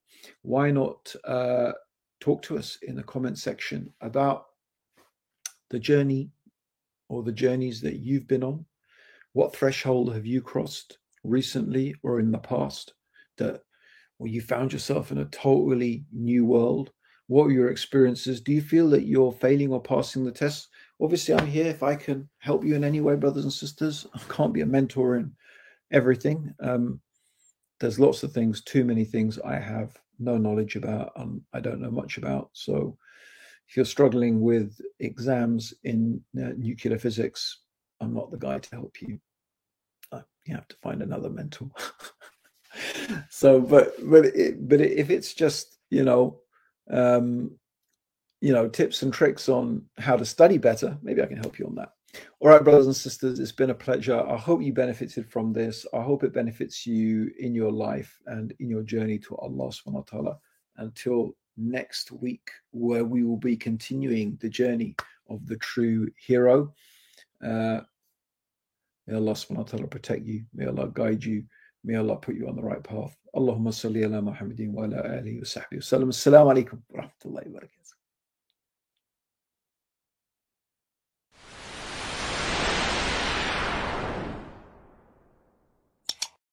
why 0.41 0.71
not 0.71 1.13
uh, 1.25 1.71
talk 2.19 2.41
to 2.43 2.57
us 2.57 2.77
in 2.83 2.95
the 2.95 3.03
comment 3.03 3.37
section 3.37 3.91
about 4.01 4.45
the 5.69 5.79
journey 5.79 6.31
or 7.09 7.23
the 7.23 7.31
journeys 7.31 7.81
that 7.81 7.97
you've 7.97 8.27
been 8.27 8.43
on? 8.43 8.65
What 9.33 9.55
threshold 9.55 10.13
have 10.13 10.25
you 10.25 10.41
crossed 10.41 10.97
recently 11.23 11.95
or 12.03 12.19
in 12.19 12.31
the 12.31 12.37
past 12.37 12.93
that 13.37 13.61
well, 14.19 14.27
you 14.27 14.41
found 14.41 14.71
yourself 14.73 15.11
in 15.11 15.19
a 15.19 15.25
totally 15.25 16.05
new 16.11 16.45
world? 16.45 16.91
What 17.27 17.45
are 17.45 17.51
your 17.51 17.69
experiences? 17.69 18.41
Do 18.41 18.51
you 18.51 18.61
feel 18.61 18.89
that 18.89 19.05
you're 19.05 19.31
failing 19.31 19.71
or 19.71 19.81
passing 19.81 20.25
the 20.25 20.31
test? 20.31 20.67
Obviously, 21.01 21.33
I'm 21.33 21.47
here 21.47 21.67
if 21.67 21.81
I 21.81 21.95
can 21.95 22.29
help 22.39 22.65
you 22.65 22.75
in 22.75 22.83
any 22.83 22.99
way, 22.99 23.15
brothers 23.15 23.45
and 23.45 23.53
sisters. 23.53 24.05
I 24.13 24.19
can't 24.29 24.53
be 24.53 24.61
a 24.61 24.65
mentor 24.65 25.15
in 25.15 25.31
everything. 25.91 26.53
Um, 26.59 26.99
there's 27.81 27.99
lots 27.99 28.23
of 28.23 28.31
things, 28.31 28.61
too 28.61 28.85
many 28.85 29.03
things 29.03 29.39
I 29.39 29.55
have 29.55 29.97
no 30.19 30.37
knowledge 30.37 30.75
about 30.75 31.11
and 31.15 31.41
I 31.51 31.59
don't 31.59 31.81
know 31.81 31.91
much 31.91 32.17
about. 32.17 32.51
So 32.53 32.97
if 33.67 33.75
you're 33.75 33.85
struggling 33.85 34.39
with 34.41 34.79
exams 34.99 35.73
in 35.83 36.23
uh, 36.37 36.51
nuclear 36.57 36.99
physics, 36.99 37.59
I'm 37.99 38.13
not 38.13 38.31
the 38.31 38.37
guy 38.37 38.59
to 38.59 38.75
help 38.75 39.01
you. 39.01 39.19
uh, 40.11 40.21
you 40.45 40.55
have 40.55 40.67
to 40.67 40.75
find 40.81 41.01
another 41.01 41.29
mentor. 41.29 41.69
so, 43.29 43.59
but 43.59 43.93
but 44.03 44.25
it, 44.25 44.67
but 44.67 44.81
if 44.81 45.09
it's 45.09 45.33
just 45.33 45.77
you 45.89 46.03
know, 46.03 46.39
um, 46.89 47.51
you 48.41 48.53
know, 48.53 48.67
tips 48.67 49.03
and 49.03 49.13
tricks 49.13 49.49
on 49.49 49.85
how 49.97 50.17
to 50.17 50.25
study 50.25 50.57
better, 50.57 50.97
maybe 51.01 51.21
I 51.21 51.27
can 51.27 51.37
help 51.37 51.59
you 51.59 51.67
on 51.67 51.75
that. 51.75 51.93
All 52.39 52.49
right, 52.49 52.63
brothers 52.63 52.87
and 52.87 52.95
sisters, 52.95 53.39
it's 53.39 53.51
been 53.51 53.69
a 53.69 53.75
pleasure. 53.75 54.19
I 54.19 54.37
hope 54.37 54.61
you 54.61 54.73
benefited 54.73 55.29
from 55.29 55.53
this. 55.53 55.85
I 55.93 56.01
hope 56.01 56.23
it 56.23 56.33
benefits 56.33 56.85
you 56.85 57.31
in 57.39 57.53
your 57.55 57.71
life 57.71 58.19
and 58.25 58.53
in 58.59 58.69
your 58.69 58.83
journey 58.83 59.17
to 59.19 59.37
Allah 59.37 59.69
subhanahu 59.69 59.93
wa 59.93 60.03
ta'ala. 60.09 60.37
Until 60.77 61.35
next 61.57 62.11
week, 62.11 62.49
where 62.71 63.05
we 63.05 63.23
will 63.23 63.37
be 63.37 63.55
continuing 63.55 64.37
the 64.41 64.49
journey 64.49 64.95
of 65.29 65.45
the 65.47 65.57
true 65.57 66.09
hero. 66.17 66.73
Uh, 67.43 67.81
may 69.07 69.15
Allah 69.15 69.33
subhanahu 69.33 69.57
wa 69.57 69.63
ta'ala 69.63 69.87
protect 69.87 70.25
you. 70.25 70.43
May 70.53 70.65
Allah 70.65 70.89
guide 70.93 71.23
you. 71.23 71.45
May 71.83 71.95
Allah 71.95 72.17
put 72.17 72.35
you 72.35 72.47
on 72.47 72.55
the 72.55 72.61
right 72.63 72.83
path. 72.83 73.15
Allahumma 73.35 73.71
salli 73.71 74.03
ala 74.03 74.21
Muhammadin 74.21 74.71
wa 74.71 74.83
ala 74.83 74.97
alihi 74.97 75.39
wa 75.39 75.45
sahbihi 75.45 75.79
wa 75.79 75.87
sallam. 75.91 76.09
Assalamu 76.09 76.53
alaikum 76.53 76.81
wa 76.89 77.03
rahmatullahi 77.03 77.47
wa 77.47 77.59
barakatuh. 77.59 77.80